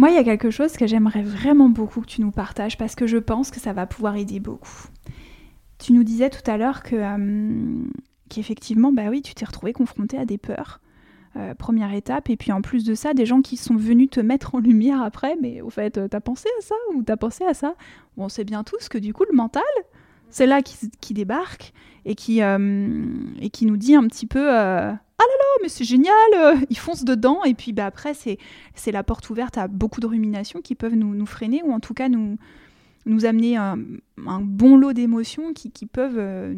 [0.00, 2.94] Moi, il y a quelque chose que j'aimerais vraiment beaucoup que tu nous partages parce
[2.94, 4.86] que je pense que ça va pouvoir aider beaucoup.
[5.76, 7.84] Tu nous disais tout à l'heure que euh,
[8.30, 10.80] qu'effectivement, bah oui, tu t'es retrouvé confronté à des peurs.
[11.36, 14.20] Euh, première étape, et puis en plus de ça, des gens qui sont venus te
[14.20, 17.44] mettre en lumière après, mais au fait, euh, t'as pensé à ça ou t'as pensé
[17.44, 17.74] à ça?
[18.16, 19.62] On sait bien tous que du coup, le mental,
[20.30, 21.72] c'est là qui, débarque
[22.04, 24.48] et qui, et qui nous dit un petit peu
[25.20, 28.38] ah là là, mais c'est génial, euh, ils foncent dedans, et puis bah, après, c'est,
[28.90, 31.92] la porte ouverte à beaucoup de ruminations qui peuvent nous, nous freiner, ou en tout
[31.92, 32.38] cas nous,
[33.04, 33.78] nous amener un,
[34.26, 36.54] un bon lot d'émotions qui, qui peuvent euh,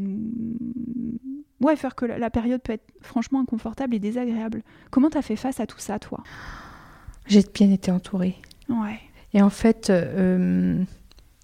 [1.61, 4.63] ouais, faire que la, période peut être franchement inconfortable et désagréable.
[4.93, 6.23] Comment t'as fait face à tout ça, toi?
[7.27, 8.37] J'ai bien été entourée.
[8.69, 9.01] Ouais.
[9.35, 10.85] Et en fait, euh,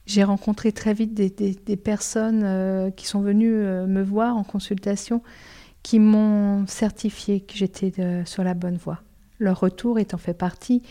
[0.09, 5.23] j'ai rencontré très vite des, personnes qui sont venues me voir en consultation
[5.83, 7.93] qui m'ont certifié que j'étais
[8.25, 9.03] sur la bonne voie.
[9.39, 10.83] Leur retour étant fait partie,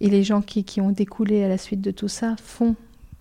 [0.00, 2.74] et les gens qui, qui, ont découlé à la suite de tout ça font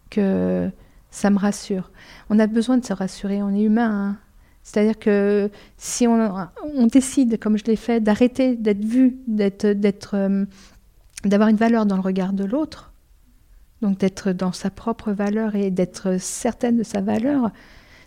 [0.10, 0.70] que
[1.12, 1.92] ça me rassure.
[2.30, 3.92] On a besoin de se rassurer, on est humain.
[3.92, 4.18] Hein.
[4.64, 10.16] C'est-à-dire que si on, on, décide, comme je l'ai fait, d'arrêter d'être vu, d'être, d'être,
[10.16, 10.46] euh,
[11.26, 12.92] d'avoir une valeur dans le regard de l'autre,
[13.82, 17.52] Donc d'être dans sa propre valeur et d'être certaine de sa valeur.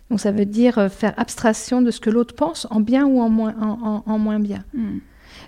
[0.09, 3.29] Donc ça veut dire faire abstraction de ce que l'autre pense en bien ou en
[3.29, 3.55] moins,
[4.05, 4.63] en, moins bien.
[4.73, 4.99] Hmm.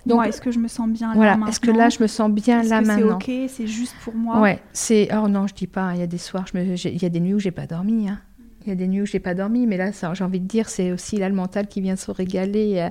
[0.04, 2.30] Donc, est-ce que je me sens bien là voilà, Est-ce que là, je me sens
[2.30, 4.40] bien là que maintenant C'est ok, c'est juste pour moi.
[4.40, 5.08] Ouais, c'est.
[5.16, 5.92] Oh non, je dis pas.
[5.94, 6.64] Il y a des soirs, je me...
[6.64, 8.08] il y a des nuits où j'ai pas dormi.
[8.08, 8.18] Hein.
[8.64, 10.68] Il y a des nuits où j'ai pas dormi, mais là, j'ai envie de dire,
[10.68, 12.88] c'est aussi là le mental qui vient se régaler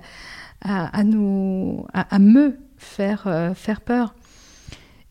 [0.62, 4.16] à, nous, à, me faire euh, faire peur.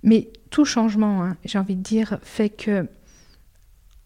[0.03, 2.87] Mais tout changement, hein, j'ai envie de dire, fait que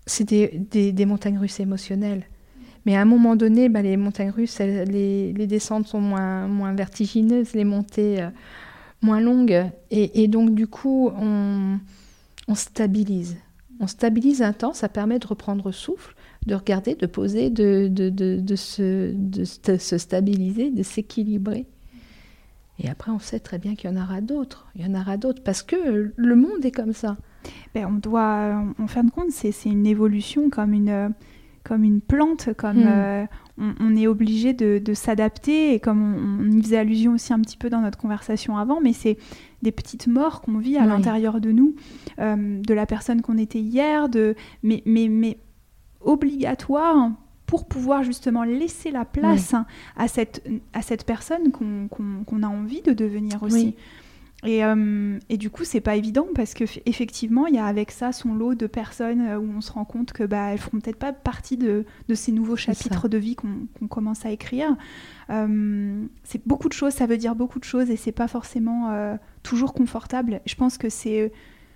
[0.07, 2.25] c'est des, montagnes russes émotionnelles.
[2.87, 7.65] Mais à un moment donné, bah, les montagnes russes, les, descentes sont moins, vertigineuses, les
[7.65, 8.31] montées euh,
[9.03, 9.71] moins longues.
[9.91, 11.81] Et, donc, du coup, on,
[12.55, 13.37] stabilise.
[13.79, 16.15] On stabilise un temps, ça permet de reprendre souffle,
[16.47, 21.67] de regarder, de poser, de, de, de, se, de se stabiliser, de s'équilibrer.
[22.79, 24.69] Et après, on sait très bien qu'il y en aura d'autres.
[24.77, 27.17] Il y en aura d'autres parce que le monde est comme ça.
[27.75, 31.13] Ben, on doit, en fin de compte, c'est une évolution comme une
[31.69, 32.89] comme une plante, comme hmm.
[32.89, 33.27] euh,
[33.59, 37.69] on, est obligé de, s'adapter, et comme on, y faisait allusion aussi un petit peu
[37.69, 39.19] dans notre conversation avant, mais c'est
[39.61, 41.75] des petites morts qu'on vit à l'intérieur de nous,
[42.21, 45.39] euh, de la personne qu'on était hier, de, mais, mais, mais
[46.01, 47.11] obligatoire
[47.49, 49.55] pour pouvoir justement laisser la place
[49.97, 53.75] à, cette, à cette personne qu'on a envie de devenir aussi.
[54.45, 57.91] Et, euh, et, du coup, c'est pas évident parce que effectivement, il y a avec
[57.91, 60.79] ça son lot de personnes euh, où on se rend compte que bah elles feront
[60.79, 64.77] peut-être pas partie de, de, ces nouveaux chapitres de vie qu'on commence à écrire.
[65.31, 69.19] Euh, c'est beaucoup de choses, ça veut dire beaucoup de choses et c'est pas forcément
[69.43, 70.41] toujours confortable.
[70.47, 71.33] Je pense que c'est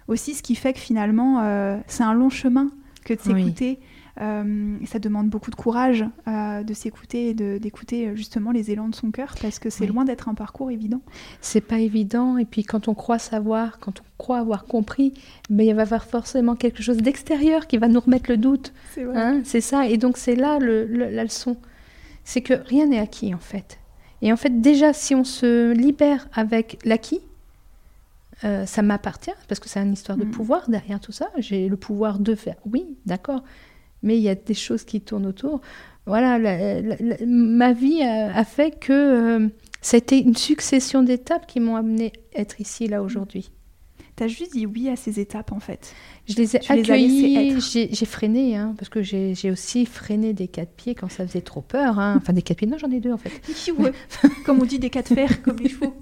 [0.06, 1.42] aussi ce qui fait que finalement,
[1.88, 2.70] c'est un long chemin
[3.04, 3.80] que de s'écouter.
[4.20, 8.88] Euh, ça demande beaucoup de courage euh, de s'écouter et d'écouter euh, justement les élans
[8.88, 11.00] de son cœur parce que c'est loin d'être un parcours évident.
[11.40, 15.14] C'est pas évident et puis quand on croit savoir, quand on croit avoir compris,
[15.48, 18.74] mais il va y avoir forcément quelque chose d'extérieur qui va nous remettre le doute.
[18.94, 21.56] C'est hein, ça et donc c'est là le, la leçon.
[22.24, 23.78] C'est que rien n'est acquis en fait.
[24.20, 27.20] Et en fait déjà si on se libère avec l'acquis,
[28.66, 30.30] ça m'appartient parce que c'est une histoire de mm.
[30.32, 31.30] pouvoir derrière tout ça.
[31.38, 32.56] J'ai le pouvoir de faire.
[32.66, 33.44] Oui, d'accord
[34.02, 35.60] mais il y a des choses qui tournent autour.
[36.06, 36.38] Voilà,
[37.26, 39.48] ma vie a, fait que euh,
[39.80, 43.50] c'était une succession d'étapes qui m'ont amené à être ici, là, aujourd'hui.
[44.16, 45.94] Tu as juste dit oui à ces étapes, en fait.
[46.28, 50.96] Je les ai accueillies, j'ai freiné, hein, parce que j'ai aussi freiné des quatre pieds
[50.96, 52.00] quand ça faisait trop peur.
[52.00, 52.16] Hein.
[52.20, 53.30] Enfin, des quatre pieds, non, j'en ai deux, en fait.
[54.44, 55.94] comme on dit, des quatre fers, comme les chevaux.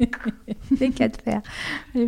[0.70, 1.42] des quatre fers,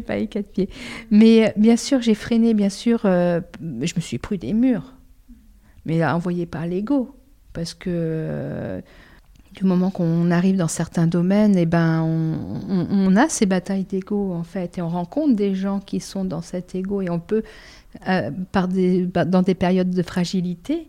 [0.07, 0.70] pas les quatre pieds.
[1.11, 4.95] Mais euh, bien sûr, j'ai freiné, bien sûr, euh, je me suis pris des murs
[5.85, 7.16] mais envoyé par l'ego.
[7.53, 8.80] Parce que euh,
[9.55, 14.45] du moment qu'on arrive dans certains domaines, eh ben, on, a ces batailles d'ego, en
[14.45, 14.78] fait.
[14.78, 17.03] Et on rencontre des gens qui sont dans cet ego.
[17.03, 17.43] Et on peut,
[18.09, 20.89] euh, par des, dans des périodes de fragilité,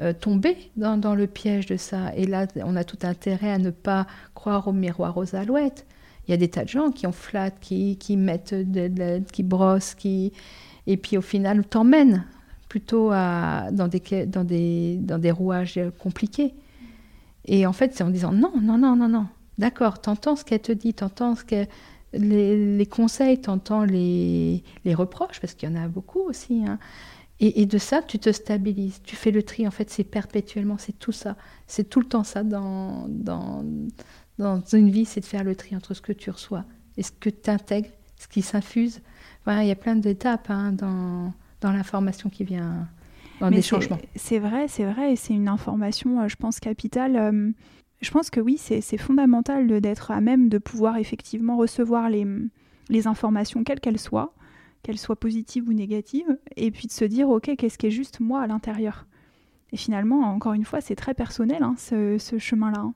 [0.00, 2.14] euh, tomber dans, le piège de ça.
[2.16, 5.86] Et là, on a tout intérêt à ne pas croire au miroir aux alouettes.
[6.26, 8.54] Il y a des tas de gens qui en flattent, qui, qui mettent,
[9.32, 10.32] qui brossent, qui...
[10.86, 12.24] et puis au final t'emmènent
[12.74, 16.54] plutôt dans, des, rouages compliqués.
[17.44, 19.28] Et en fait, c'est en disant non, non, non, non, non.
[19.58, 21.44] D'accord, t'entends ce qu'elle te dit, t'entends ce
[22.14, 26.64] les, conseils, t'entends les, les reproches, parce qu'il y en a beaucoup aussi.
[26.66, 26.80] Hein.
[27.38, 29.68] Et, de ça, tu te stabilises, tu fais le tri.
[29.68, 31.36] En fait, c'est perpétuellement, c'est tout ça.
[31.68, 33.06] C'est tout le temps ça dans,
[34.72, 36.64] une vie, c'est de faire le tri entre ce que tu reçois
[36.96, 39.00] et ce que tu intègres, ce qui s'infuse.
[39.46, 41.32] Il y a plein d'étapes hein, dans,
[41.64, 42.86] dans l'information qui vient,
[43.40, 43.98] dans des changements.
[44.16, 47.16] C'est vrai, c'est vrai, et c'est une information, euh, je pense, capitale.
[47.16, 47.50] Euh,
[48.02, 52.26] je pense que oui, c'est fondamental d'être à même de pouvoir effectivement recevoir les,
[52.90, 54.34] les informations, quelles qu'elles soient,
[54.82, 58.20] qu'elles soient positives ou négatives, et puis de se dire, ok, qu'est-ce qui est juste
[58.20, 59.06] moi à l'intérieur
[59.72, 62.80] Et finalement, encore une fois, c'est très personnel, hein, ce, ce chemin-là.
[62.80, 62.94] Hein.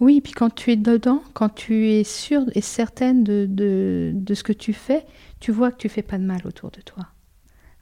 [0.00, 4.34] Oui, puis quand tu es dedans, quand tu es sûre et certaine de, de, de,
[4.34, 5.06] ce que tu fais,
[5.40, 7.06] tu vois que tu fais pas de mal autour de toi.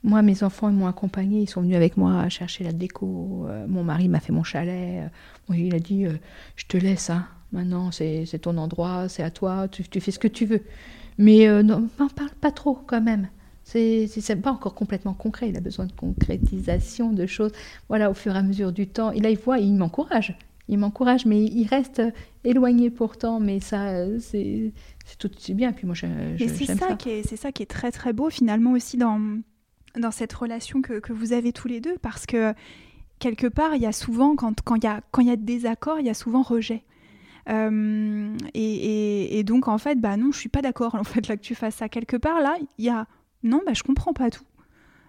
[0.05, 3.47] Moi, mes enfants ils m'ont accompagné, ils sont venus avec moi chercher la déco.
[3.49, 5.05] Euh, mon mari m'a fait mon chalet.
[5.51, 6.15] Euh, il a dit euh,
[6.57, 7.27] Je te laisse, hein.
[7.53, 10.63] maintenant c'est ton endroit, c'est à toi, tu, fais ce que tu veux.
[11.19, 13.29] Mais non, n'en parle pas trop quand même.
[13.65, 15.51] C'est pas encore complètement concret.
[15.51, 17.53] Il a besoin de concrétisation, de choses.
[17.89, 19.13] Voilà, au fur et à mesure du temps.
[19.13, 20.37] Et là, il voit, il m'encourage.
[20.69, 22.03] Il m'encourage, mais il reste
[22.45, 23.39] éloigné pourtant.
[23.39, 24.73] Mais ça, c'est
[25.19, 25.73] tout bien.
[25.73, 26.99] Puis moi, ça, ça.
[26.99, 29.21] C'est ça qui est très très beau finalement aussi dans
[29.99, 32.55] dans cette relation que, que, vous avez tous les deux parce que
[33.19, 36.01] quelque part, il y a souvent, quand il quand y, a, quand y a désaccord,
[36.01, 36.83] il y a souvent rejet.
[37.49, 41.37] Euh, et, et, donc, en fait, bah non, je suis pas d'accord en fait là
[41.37, 41.89] que tu fasses ça.
[41.89, 43.07] Quelque part, là, il y a
[43.43, 44.45] non, bah je comprends pas tout.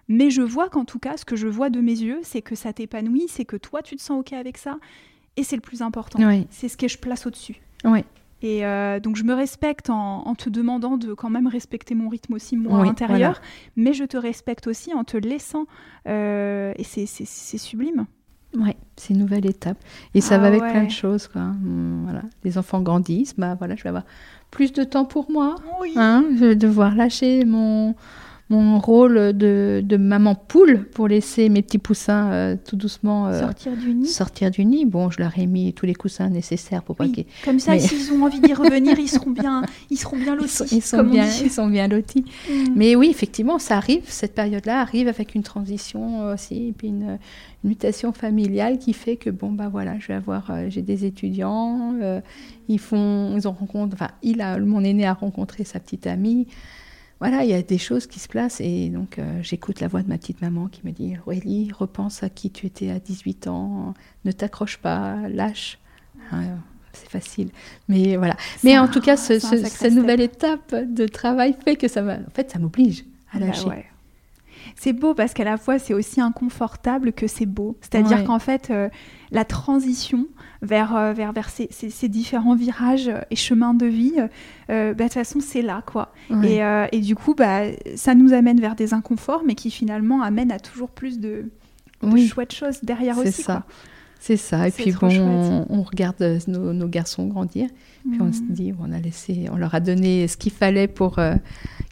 [0.08, 2.54] Mais je vois qu'en tout cas, ce que je vois de mes yeux, c'est que
[2.54, 4.78] ça t'épanouit, c'est que toi, tu te sens OK avec ça.
[5.36, 6.18] Et c'est le plus important.
[6.50, 7.56] C'est ce que je place au-dessus.
[7.84, 8.04] Oui.
[8.44, 12.34] Et euh, donc je me respecte en, te demandant de quand même respecter mon rythme
[12.34, 13.40] aussi, moi, intérieur.
[13.74, 15.64] Mais je te respecte aussi en te laissant.
[16.06, 17.26] Euh, et c'est
[17.56, 18.04] sublime.
[18.54, 19.78] Oui, c'est une nouvelle étape.
[20.12, 21.26] Et ça va ah avec plein de choses.
[21.26, 21.40] Quoi.
[21.40, 22.20] Hum, voilà.
[22.44, 24.04] Les enfants grandissent, bah, voilà, je vais avoir
[24.50, 25.54] plus de temps pour moi.
[25.96, 27.94] Hein, je vais devoir lâcher mon,
[28.50, 33.40] mon rôle de, de, maman poule pour laisser mes petits poussins euh, tout doucement euh,
[33.40, 34.06] sortir du nid.
[34.06, 34.84] Sortir du nid.
[34.84, 37.24] Bon, je leur ai mis tous les coussins nécessaires pour pas qu'ils.
[37.44, 40.64] Comme ça, s'ils ont envie d'y revenir, ils seront bien, ils seront bien lotis.
[40.72, 42.24] Ils sont, bien, ils sont bien lotis.
[42.50, 42.64] Mm.
[42.76, 44.02] Mais oui, effectivement, ça arrive.
[44.06, 47.18] Cette période-là arrive avec une transition aussi, et puis une,
[47.64, 51.94] mutation familiale qui fait que bon bah voilà, je vais avoir, euh, j'ai des étudiants,
[52.68, 56.46] ils font, ils ont rencontré, enfin, il a, mon aîné a rencontré sa petite amie
[57.26, 60.02] voilà, il y a des choses qui se placent et donc euh, j'écoute la voix
[60.02, 63.48] de ma petite maman qui me dit Aurélie, repense à qui tu étais à 18
[63.48, 63.94] ans,
[64.26, 65.78] ne t'accroche pas, lâche.
[66.32, 66.58] Hein,
[66.92, 67.48] c'est facile.
[67.88, 68.36] Mais voilà.
[68.62, 72.58] Mais en tout cas, cette nouvelle étape de travail fait que ça En fait, ça
[72.58, 73.86] m'oblige à bah lâcher.
[74.84, 77.78] C'est beau parce qu'à la fois, c'est aussi inconfortable que c'est beau.
[77.80, 78.90] C'est-à-dire qu'en fait, euh,
[79.30, 80.26] la transition
[80.60, 84.12] vers, euh, vers, vers ces, ces, différents virages et chemins de vie,
[84.68, 86.12] euh, bah, de toute façon, c'est là, quoi.
[86.42, 86.60] Et,
[86.92, 87.62] et, du coup, bah,
[87.96, 91.46] ça nous amène vers des inconforts, mais qui finalement amènent à toujours plus de,
[92.28, 93.32] chouettes choses derrière aussi.
[93.32, 93.64] C'est ça.
[94.20, 94.68] C'est ça.
[94.68, 97.70] Et puis bon, on, regarde nos, nos, garçons grandir.
[98.10, 98.48] Puis on se mhm.
[98.50, 101.18] dit, on a laissé, on leur a donné ce qu'il fallait pour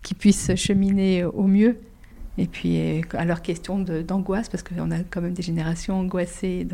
[0.03, 1.79] qu'ils puissent cheminer au mieux.
[2.39, 6.67] Et puis, euh, à leur question d'angoisse, parce qu'on a quand même des générations angoissées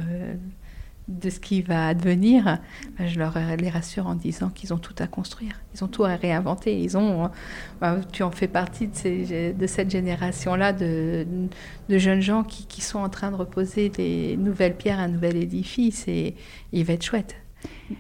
[1.08, 2.58] de, ce qui va advenir,
[2.98, 6.04] ben, je leur les rassure en disant qu'ils ont tout à construire, ils ont tout
[6.04, 6.80] à réinventer.
[6.80, 7.30] Ils ont,
[7.80, 11.26] ben, tu en fais partie de, cette génération-là de,
[11.88, 16.36] jeunes gens qui, sont en train de reposer des nouvelles pierres, un nouvel édifice, et
[16.72, 17.36] il va être chouette.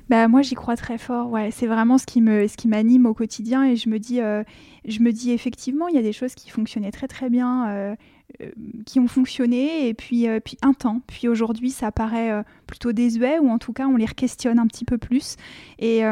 [0.08, 1.30] Bah, moi, j'y crois très fort.
[1.30, 3.64] Ouais, c'est vraiment ce qui ce qui m'anime au quotidien.
[3.64, 4.42] Et je me dis, euh,
[4.88, 7.96] je me dis effectivement, il y a des choses qui fonctionnaient très très bien, euh,
[8.42, 8.50] euh,
[8.86, 11.00] qui ont fonctionné, et puis, puis un temps.
[11.06, 14.84] Puis aujourd'hui, ça paraît plutôt désuet, ou en tout cas, on les questionne un petit
[14.84, 15.36] peu plus.
[15.78, 16.02] Et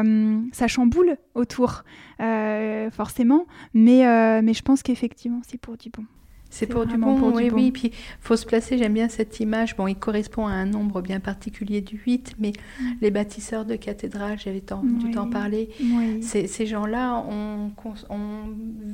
[0.51, 1.83] ça chamboule autour,
[2.91, 3.45] forcément.
[3.73, 6.05] Mais je pense qu'effectivement, c'est pour du bon.
[6.49, 7.71] C'est pour du bon, pour oui, oui.
[7.71, 9.75] Puis, faut se placer, j'aime bien cette image.
[9.75, 12.83] Bon, il correspond à un nombre bien particulier du 8, mais mm.
[13.01, 15.69] les bâtisseurs de cathédrales, j'avais dû t'en parler.
[16.21, 17.71] Ces, gens-là ont,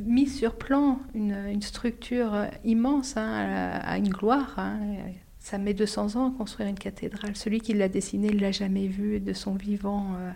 [0.06, 4.56] mis sur plan une, structure immense, hein, à, une gloire.
[4.58, 4.80] Hein.
[5.40, 7.36] Ça met 200 ans à construire une cathédrale.
[7.36, 10.14] Celui qui l'a dessinée ne l'a jamais vue de son vivant.
[10.18, 10.32] Euh,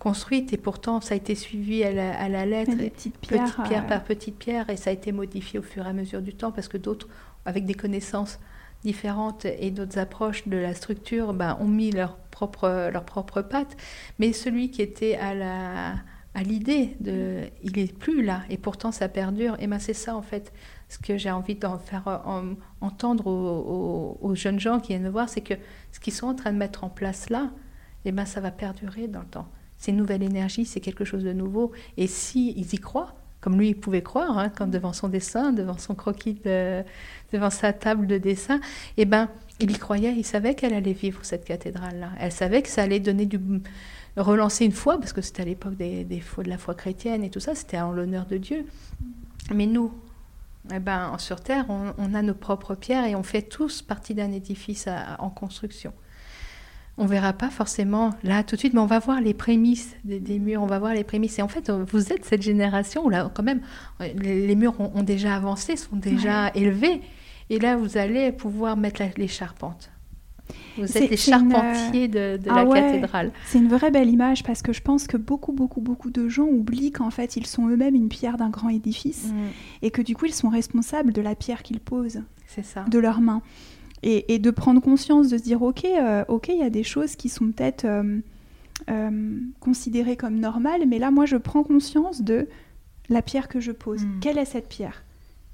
[0.00, 1.92] construite et pourtant ça a été suivi à
[2.28, 5.86] la, lettre, petite pierre, pierre par petite pierre et ça a été modifié au fur
[5.86, 7.06] et à mesure du temps parce que d'autres,
[7.44, 8.40] avec des connaissances
[8.82, 13.76] différentes et d'autres approches de la structure, ben, ont mis leur propre, leur propre patte.
[14.18, 15.94] Mais celui qui était à la
[16.32, 20.14] à l'idée de il est plus là et pourtant ça perdure et ben c'est ça
[20.14, 20.52] en fait
[20.88, 22.22] ce que j'ai envie d'en faire
[22.80, 25.54] entendre aux, jeunes gens qui viennent me voir c'est que
[25.90, 27.50] ce qu'ils sont en train de mettre en place là
[28.04, 29.48] et ben ça va perdurer dans le temps
[29.80, 31.72] c'est une nouvelle énergie, c'est quelque chose de nouveau.
[31.96, 35.78] Et s'ils y croient, comme lui, il pouvait croire, hein, quand devant son dessin, devant
[35.78, 36.38] son croquis,
[37.32, 38.60] devant sa table de dessin,
[38.98, 42.10] eh ben, il y croyait, il savait qu'elle allait vivre cette cathédrale-là.
[42.20, 43.40] Elle savait que ça allait donner du
[44.18, 47.40] relancer une foi, parce que c'était à l'époque des de la foi chrétienne et tout
[47.40, 48.66] ça, c'était en l'honneur de Dieu.
[49.54, 49.94] Mais nous,
[50.74, 54.30] eh ben, sur Terre, on, a nos propres pierres et on fait tous partie d'un
[54.32, 54.86] édifice
[55.18, 55.94] en construction
[57.00, 60.38] on verra pas forcément là tout de suite, mais on va voir les prémices des,
[60.38, 61.38] murs, on va voir les prémices.
[61.38, 63.62] Et en fait, vous êtes cette génération où là, quand même,
[63.98, 67.00] les, murs ont, déjà avancé, sont déjà élevés.
[67.48, 69.90] Et là, vous allez pouvoir mettre les charpentes.
[70.76, 73.32] Vous êtes les charpentiers de, ah la cathédrale.
[73.46, 76.46] C'est une vraie belle image parce que je pense que beaucoup, beaucoup, beaucoup de gens
[76.46, 79.36] oublient qu'en fait, ils sont eux-mêmes une pierre d'un grand édifice mm.
[79.82, 82.22] et que du coup, ils sont responsables de la pierre qu'ils posent.
[82.46, 82.84] C'est ça.
[82.90, 83.42] De leurs mains.
[84.02, 87.16] Et, de prendre conscience, de se dire, ok, euh, ok, il y a des choses
[87.16, 88.18] qui sont peut-être euh,
[88.88, 92.48] euh, considérées comme normales, mais là, moi, je prends conscience de
[93.10, 94.04] la pierre que je pose.
[94.04, 94.20] Hmm.
[94.20, 95.04] Quelle est cette pierre?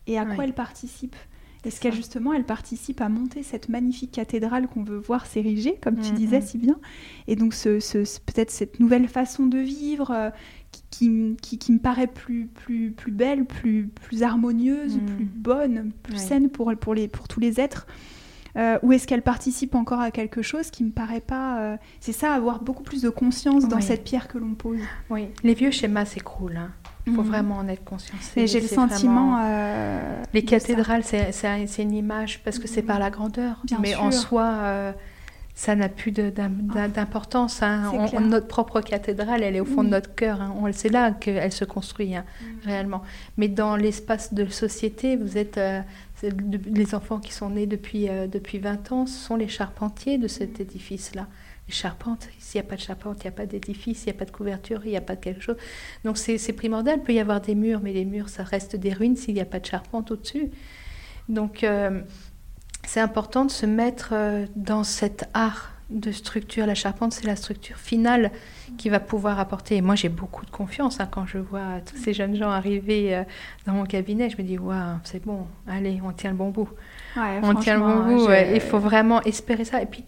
[0.07, 1.17] Et à quoi elle participe?
[1.65, 5.99] Est-ce qu'elle, justement, elle participe à monter cette magnifique cathédrale qu'on veut voir s'ériger, comme
[5.99, 6.47] tu hmm, disais hmm.
[6.47, 6.79] si bien?
[7.27, 7.79] Et donc, ce,
[8.21, 10.31] peut-être cette nouvelle façon de vivre
[10.93, 16.49] qui, qui, me paraît plus, plus, plus belle, plus, plus harmonieuse, plus bonne, plus saine
[16.49, 17.89] pour, pour, les, pour tous les êtres
[18.57, 21.59] euh, ou est-ce qu'elle participe encore à quelque chose qui me paraît pas.
[21.61, 24.79] Euh, c'est ça, avoir beaucoup plus de conscience dans cette pierre que l'on pose.
[25.11, 26.57] Oui, les vieux schémas s'écroulent.
[26.57, 26.71] Hein.
[27.09, 27.29] Il faut Mhm.
[27.29, 28.17] vraiment en être conscient.
[28.17, 29.39] Et C'est- j'ai le sentiment.
[29.41, 33.61] euh, Les cathédrales, c'est une image parce que c'est par la grandeur.
[33.65, 34.93] Bien mais en soi, euh,
[35.55, 36.33] ça n'a plus d'im-
[36.93, 37.63] d'importance.
[37.63, 37.93] hein.
[38.21, 40.41] Notre propre cathédrale, elle est au fond de notre cœur.
[40.41, 40.53] hein.
[40.73, 42.25] C'est là qu'elle se construit hein,
[42.65, 43.03] réellement.
[43.37, 45.81] Mais dans l'espace de société, vous êtes euh,
[46.23, 50.61] les enfants qui sont nés depuis, euh, depuis 20 ans, sont les charpentiers de cet
[50.61, 51.27] édifice-là.
[51.69, 54.17] Les charpentes, s'il n'y a pas de charpente, il n'y a pas d'édifice, il n'y
[54.17, 55.57] a pas de couverture, il n'y a pas de quelque chose.
[56.05, 57.01] Donc c'est c'est primordial.
[57.01, 59.41] Il peut y avoir des murs, mais les murs, ça reste des ruines s'il n'y
[59.41, 60.51] a pas de charpente au-dessus.
[61.29, 62.03] Donc euh,
[62.87, 66.67] c'est important de se mettre euh, dans cet art de structure.
[66.67, 68.31] La charpente, c'est la structure finale
[68.77, 69.77] qui va pouvoir apporter.
[69.77, 73.15] Et moi, j'ai beaucoup de confiance hein, quand je vois tous ces jeunes gens arriver
[73.15, 73.23] euh,
[73.67, 74.29] dans mon cabinet.
[74.31, 76.69] Je me dis, waouh, c'est bon, allez, on tient le bon bout.
[77.17, 78.27] Ouais, On tient le bon bout.
[78.27, 78.55] ouais.
[78.57, 79.81] Il faut vraiment espérer ça.
[79.83, 80.05] Et puis,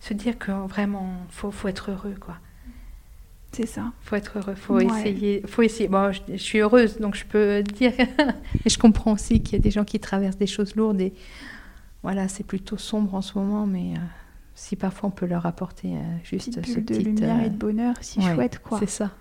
[0.00, 2.36] se dire que vraiment, faut, faut être heureux, quoi.
[3.52, 3.84] C'est ça.
[4.02, 4.84] faut être heureux, faut Ouais.
[4.84, 5.88] essayer, faut essayer.
[5.88, 7.92] Bon, je, je suis heureuse, donc je peux dire.
[8.64, 11.14] et je comprends aussi qu'il y a des gens qui traversent des choses lourdes et
[12.02, 14.00] voilà, c'est plutôt sombre en ce moment, mais euh,
[14.56, 17.50] si parfois on peut leur apporter euh, juste Petite ce de petit, lumière euh, et
[17.50, 18.78] de bonheur, si ouais, chouette, quoi.
[18.80, 19.12] C'est ça.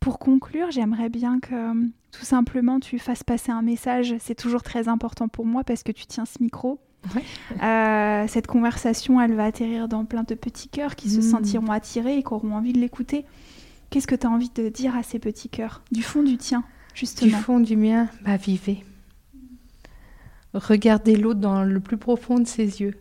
[0.00, 4.14] Pour conclure, j'aimerais bien que euh, tout simplement tu fasses passer un message.
[4.18, 6.80] C'est toujours très important pour moi parce que tu tiens ce micro.
[7.14, 7.22] Ouais.
[7.62, 11.22] Euh, cette conversation, elle va atterrir dans plein de petits cœurs qui se Mm.
[11.22, 13.24] sentiront attirés et qui auront envie de l'écouter.
[13.90, 15.82] Qu'est-ce que tu as envie de dire à ces petits cœurs?
[15.92, 17.38] Du fond du tien, Du justement.
[17.38, 18.84] fond du mien, bah vivez.
[20.54, 22.94] Regardez l'autre dans le plus profond de ses yeux.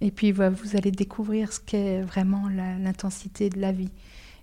[0.00, 3.90] Et puis voilà, vous allez découvrir ce qu'est vraiment l'intensité de la vie.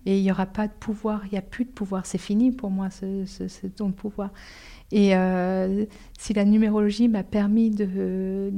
[0.04, 2.06] Et il n'y aura pas de pouvoir, il n'y a plus de pouvoir.
[2.06, 4.30] C'est fini pour moi, ce, don de pouvoir.
[4.92, 5.84] Et euh,
[6.16, 8.52] si la numérologie m'a permis de,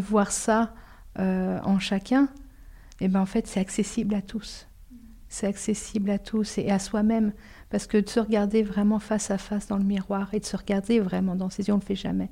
[0.00, 0.74] voir ça
[1.18, 2.28] euh, en chacun,
[3.00, 4.68] et ben en fait, c'est accessible à tous.
[5.28, 7.32] C'est accessible à tous et à soi-même.
[7.68, 10.56] Parce que de se regarder vraiment face à face dans le miroir et de se
[10.56, 12.30] regarder vraiment dans ses yeux, on ne le fait jamais.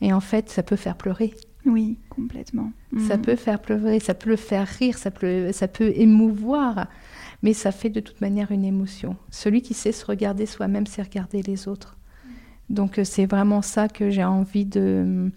[0.00, 1.34] Et en fait, ça peut faire pleurer.
[1.66, 2.72] Oui, complètement.
[3.08, 3.22] Ça Mm.
[3.22, 6.86] peut faire pleurer, ça peut le faire rire, ça peut, ça peut émouvoir,
[7.42, 9.16] mais ça fait de toute manière une émotion.
[9.30, 11.96] Celui qui sait se regarder soi-même, c'est regarder les autres.
[12.70, 15.30] Donc euh, c'est vraiment ça que j'ai envie de,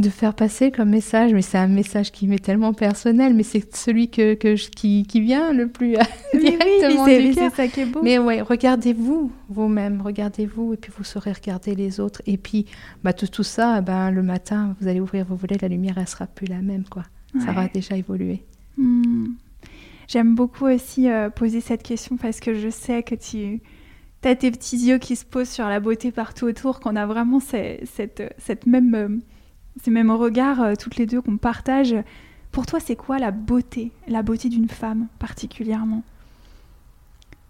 [0.00, 3.74] de faire passer comme message, mais c'est un message qui m'est tellement personnel, mais c'est
[3.76, 5.98] celui que, que je- qui, qui vient le plus Oui,
[6.34, 7.50] oui, mais directement c'est du mais cœur.
[7.50, 8.00] c'est ça qui est beau.
[8.02, 12.22] Mais ouais, regardez-vous vous-même, regardez-vous, et puis vous saurez regarder les autres.
[12.26, 12.66] Et puis,
[13.04, 16.08] bah, tout, tout ça, ben, le matin, vous allez ouvrir vos volets, la lumière, elle
[16.08, 17.04] sera plus la même, quoi.
[17.44, 18.42] Ça aura déjà évolué.
[18.76, 19.26] Hmm.
[20.08, 23.60] J'aime beaucoup aussi euh, poser cette question parce que je sais que tu
[24.24, 27.38] as tes petits yeux qui se posent sur la beauté partout autour, qu'on a vraiment
[27.38, 29.08] cette, cette même, euh,
[29.82, 31.94] ces mêmes regards euh, toutes les deux qu'on partage.
[32.52, 36.02] Pour toi, c'est quoi la beauté La beauté d'une femme particulièrement?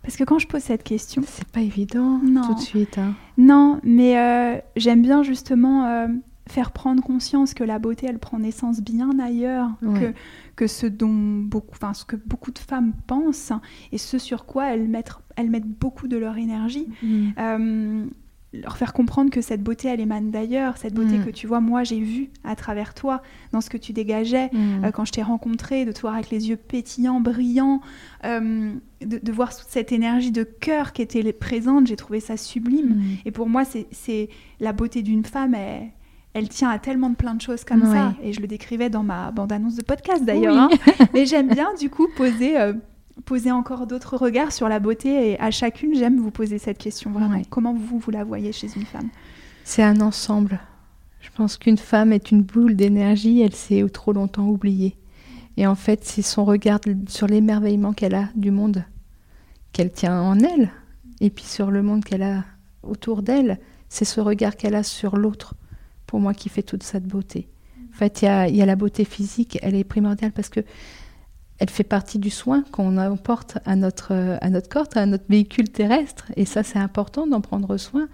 [0.02, 2.46] Parce que quand je pose cette question, C'est pas évident Non.
[2.46, 2.98] tout de suite.
[2.98, 3.14] hein.
[3.36, 6.06] non, mais euh, j'aime bien justement euh,
[6.48, 10.00] faire prendre conscience que la beauté, elle prend naissance bien ailleurs Ouais.
[10.00, 10.14] que,
[10.56, 13.52] que ce dont beaucoup, enfin ce que beaucoup de femmes pensent
[13.92, 16.88] et ce sur quoi elles mettent, elles mettent beaucoup de leur énergie.
[17.38, 18.06] Euh,
[18.52, 21.24] leur faire comprendre que cette beauté, elle émane d'ailleurs, cette beauté Mm.
[21.24, 23.22] que tu vois, moi j'ai vue à travers toi,
[23.52, 24.84] dans ce que tu dégageais, Mm.
[24.86, 27.80] euh, quand je t'ai rencontré, de te voir avec les yeux pétillants, brillants,
[28.24, 32.36] euh, de, de voir toute cette énergie de cœur qui était présente, j'ai trouvé ça
[32.36, 32.96] sublime.
[32.96, 33.02] Mm.
[33.24, 34.28] Et pour moi, c'est- c'est
[34.58, 35.90] la beauté d'une femme, elle,
[36.32, 37.94] elle tient à tellement de plein de choses comme Ouais.
[37.96, 38.14] ça.
[38.22, 40.70] Et je le décrivais dans ma bande-annonce de podcast d'ailleurs.
[40.72, 40.78] Oui.
[40.86, 41.06] hein.
[41.14, 42.72] Mais j'aime bien du coup poser, euh,
[43.20, 45.32] poser encore d'autres regards sur la beauté.
[45.32, 47.36] Et à chacune, j'aime vous poser cette question vraiment.
[47.36, 47.42] Ouais.
[47.48, 49.08] Comment vous, vous la voyez chez une femme?
[49.64, 50.60] C'est un ensemble.
[51.20, 54.96] Je pense qu'une femme est une boule d'énergie, elle s'est trop longtemps oubliée.
[55.56, 58.84] Et en fait, c'est son regard sur l'émerveillement qu'elle a du monde,
[59.72, 60.70] qu'elle tient en elle,
[61.20, 62.44] et puis sur le monde qu'elle a
[62.82, 63.58] autour d'elle,
[63.90, 65.54] c'est ce regard qu'elle a sur l'autre,
[66.06, 67.48] pour moi, qui fait toute cette beauté.
[67.92, 70.60] En fait, il y y a la beauté physique, elle est primordiale parce que
[71.60, 75.68] elle fait partie du soin qu'on emporte à notre, à notre corps, à notre véhicule
[75.68, 78.08] terrestre, et ça, c'est important d'en prendre soin.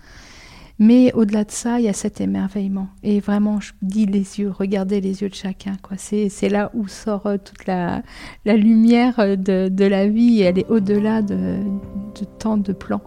[0.79, 2.89] Mais au-delà de ça, il y a cet émerveillement.
[3.03, 5.73] Et vraiment, je dis les yeux, regardez les yeux de chacun.
[5.97, 8.03] C'est, c'est là où sort euh, toute la,
[8.45, 10.43] lumière euh, de, la vie.
[10.43, 11.61] Elle est au-delà de,
[12.39, 13.01] tant de plans.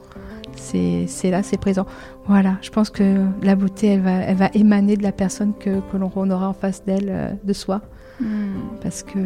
[0.55, 1.85] C'est, là, c'est présent.
[2.25, 5.79] Voilà, je pense que la beauté, elle va, elle va émaner de la personne que,
[5.91, 7.81] que l'on aura en face d'elle, euh, de soi.
[8.81, 9.19] Parce que,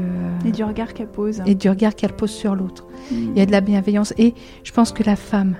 [0.45, 1.41] Et du regard qu'elle pose.
[1.45, 2.85] et du regard qu'elle pose sur l'autre.
[3.11, 3.15] Mm.
[3.15, 4.13] Il y a de la bienveillance.
[4.17, 4.33] Et
[4.63, 5.55] je pense que la femme,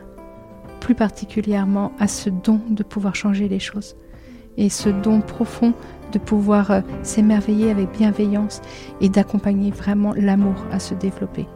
[0.80, 3.96] plus particulièrement, a ce don de pouvoir changer les choses.
[4.58, 5.74] Et ce don profond
[6.12, 8.62] de pouvoir euh, s'émerveiller avec bienveillance
[9.02, 11.48] et d'accompagner vraiment l'amour à se développer.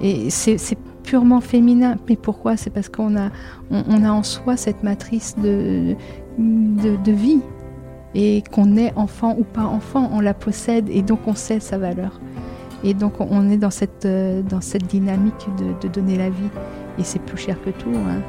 [0.00, 1.96] Et c'est c'est purement féminin.
[2.08, 2.56] Mais pourquoi?
[2.56, 3.30] C'est parce qu'on a,
[3.70, 5.94] on, a en soi cette matrice de,
[6.38, 7.40] de, vie.
[8.14, 11.78] Et qu'on est enfant ou pas enfant, on la possède et donc on sait sa
[11.78, 12.20] valeur.
[12.84, 15.48] Et donc on est dans cette, euh, dans cette dynamique
[15.80, 16.50] de, donner la vie.
[16.98, 17.90] Et c'est plus cher que tout.
[17.90, 18.20] Hein.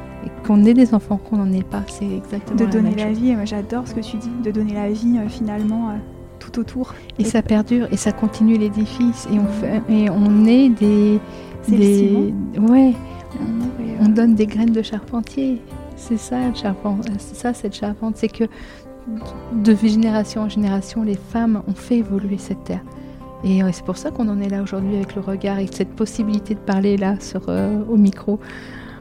[0.44, 3.36] Qu'on ait des enfants, qu'on n'en ait pas, c'est exactement de la donner la vie.
[3.44, 5.92] J'adore ce que tu dis, de donner la vie euh, finalement
[6.38, 6.94] tout autour.
[7.18, 9.28] Et, ça perdure et ça continue l'édifice.
[9.32, 11.20] Et on, fait, et on est des.
[11.62, 12.34] C'est des...
[12.60, 12.92] Ouais.
[14.00, 15.60] On, donne des graines de charpentier.
[15.96, 16.36] C'est ça,
[17.18, 18.16] c'est ça cette charpente.
[18.16, 18.44] C'est que
[19.52, 22.82] de génération en génération, les femmes ont fait évoluer cette terre.
[23.44, 26.54] Et c'est pour ça qu'on en est là aujourd'hui avec le regard et cette possibilité
[26.54, 28.40] de parler là sur, euh, au micro.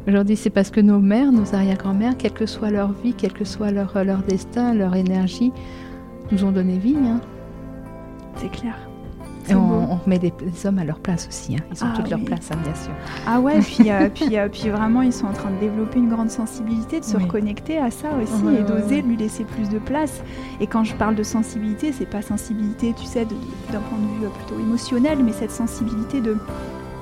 [0.07, 3.43] Aujourd'hui, c'est parce que nos mères, nos arrière-grand-mères, quelle que soit leur vie, quel que
[3.43, 5.51] soit leur, destin, leur énergie,
[6.31, 6.95] nous ont donné vie.
[6.95, 7.21] Hein.
[8.35, 8.84] C'est clair.
[9.53, 10.33] On, remet les,
[10.65, 11.55] hommes à leur place aussi.
[11.55, 11.59] Hein.
[11.71, 12.91] Ils ont ah toute leur place, hein, bien sûr.
[13.27, 16.09] Ah ouais, puis, euh, puis, euh, puis vraiment, ils sont en train de développer une
[16.09, 20.23] grande sensibilité, de se reconnecter à ça aussi et d'oser lui laisser plus de place.
[20.59, 24.25] Et quand je parle de sensibilité, c'est pas sensibilité, tu sais, d'un point de vue
[24.25, 26.37] euh, plutôt émotionnel, mais cette sensibilité de,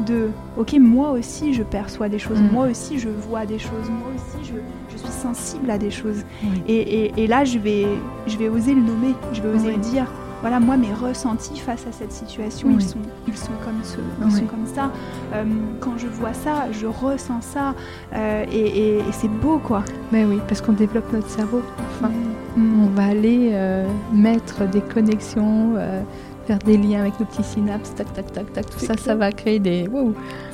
[0.01, 2.51] de ok, moi aussi je perçois des choses, mm.
[2.51, 4.53] moi aussi je vois des choses, moi aussi je,
[4.93, 6.23] je suis sensible à des choses.
[6.67, 7.87] Et, et, et, là, je vais,
[8.27, 10.05] je vais oser le nommer, je vais oser le dire
[10.43, 14.29] voilà, moi, mes ressentis face à cette situation, ils, sont, ils, sont comme ce, ils
[14.29, 14.91] sont comme ça.
[15.33, 15.45] Euh,
[15.79, 17.73] quand je vois ça, je ressens ça.
[18.13, 19.85] Euh, et, c'est beau, quoi.
[20.11, 21.61] Mais oui, parce qu'on développe notre cerveau.
[21.95, 22.11] Enfin,
[22.57, 22.83] mm.
[22.83, 25.75] on va aller euh, mettre des connexions,
[26.45, 28.69] faire des liens avec nos petits synapses, tac, tac, tac, tac.
[28.69, 29.87] Tout ça, ça va créer des...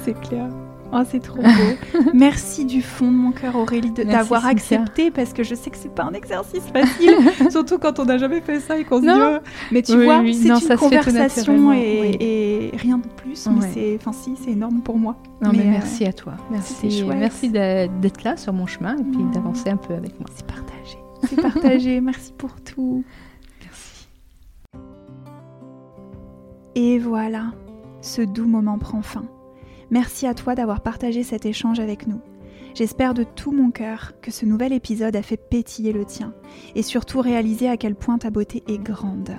[0.06, 0.50] C'est clair.
[0.92, 1.50] Oh, c'est trop beau.
[2.14, 5.94] Merci du fond de mon cœur, Aurélie, d'avoir accepté parce que je sais que c'est
[5.94, 7.16] pas un exercice facile,
[7.52, 9.10] surtout quand on n'a jamais fait ça et qu'on se dit.
[9.12, 9.38] Oh.
[9.72, 13.48] Mais tu vois, c'est une conversation et, rien de plus.
[13.48, 15.16] Mais c'est, enfin, si, c'est énorme pour moi.
[15.42, 16.34] Non, mais, merci à toi.
[16.50, 20.30] Merci, merci d'être là sur mon chemin et puis d'avancer un peu avec moi.
[20.36, 20.98] C'est partagé.
[21.28, 22.02] C'est partagé.
[22.02, 23.04] merci pour tout.
[23.62, 24.08] Merci.
[26.76, 27.52] Et voilà,
[28.02, 29.26] ce doux moment prend fin.
[29.92, 32.22] Merci à toi d'avoir partagé cet échange avec nous.
[32.76, 36.34] J'espère de tout mon cœur que ce nouvel épisode a fait pétiller le tien
[36.76, 39.36] et surtout réaliser à quel point ta beauté est grande.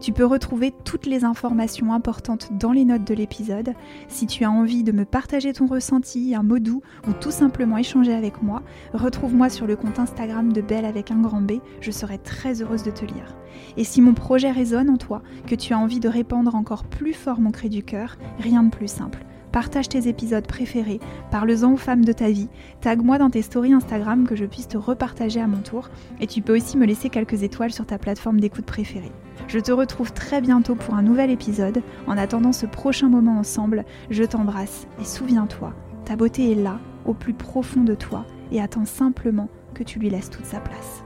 [0.00, 3.72] Tu peux retrouver toutes les informations importantes dans les notes de l'épisode.
[4.08, 7.78] Si tu as envie de me partager ton ressenti, un mot doux ou tout simplement
[7.78, 8.62] échanger avec moi,
[8.92, 12.82] retrouve-moi sur le compte Instagram de Belle avec un grand B, je serai très heureuse
[12.82, 13.36] de te lire.
[13.76, 17.14] Et si mon projet résonne en toi, que tu as envie de répandre encore plus
[17.14, 21.00] fort mon cri du cœur, rien de plus simple Partage tes épisodes préférés,
[21.32, 22.48] parle-en aux femmes de ta vie,
[22.80, 25.88] tag-moi dans tes stories Instagram que je puisse te repartager à mon tour,
[26.20, 29.12] et tu peux aussi me laisser quelques étoiles sur ta plateforme d'écoute préférée.
[29.48, 31.82] Je te retrouve très bientôt pour un nouvel épisode.
[32.06, 35.74] En attendant ce prochain moment ensemble, je t'embrasse et souviens-toi,
[36.04, 40.10] ta beauté est là, au plus profond de toi, et attends simplement que tu lui
[40.10, 41.02] laisses toute sa place.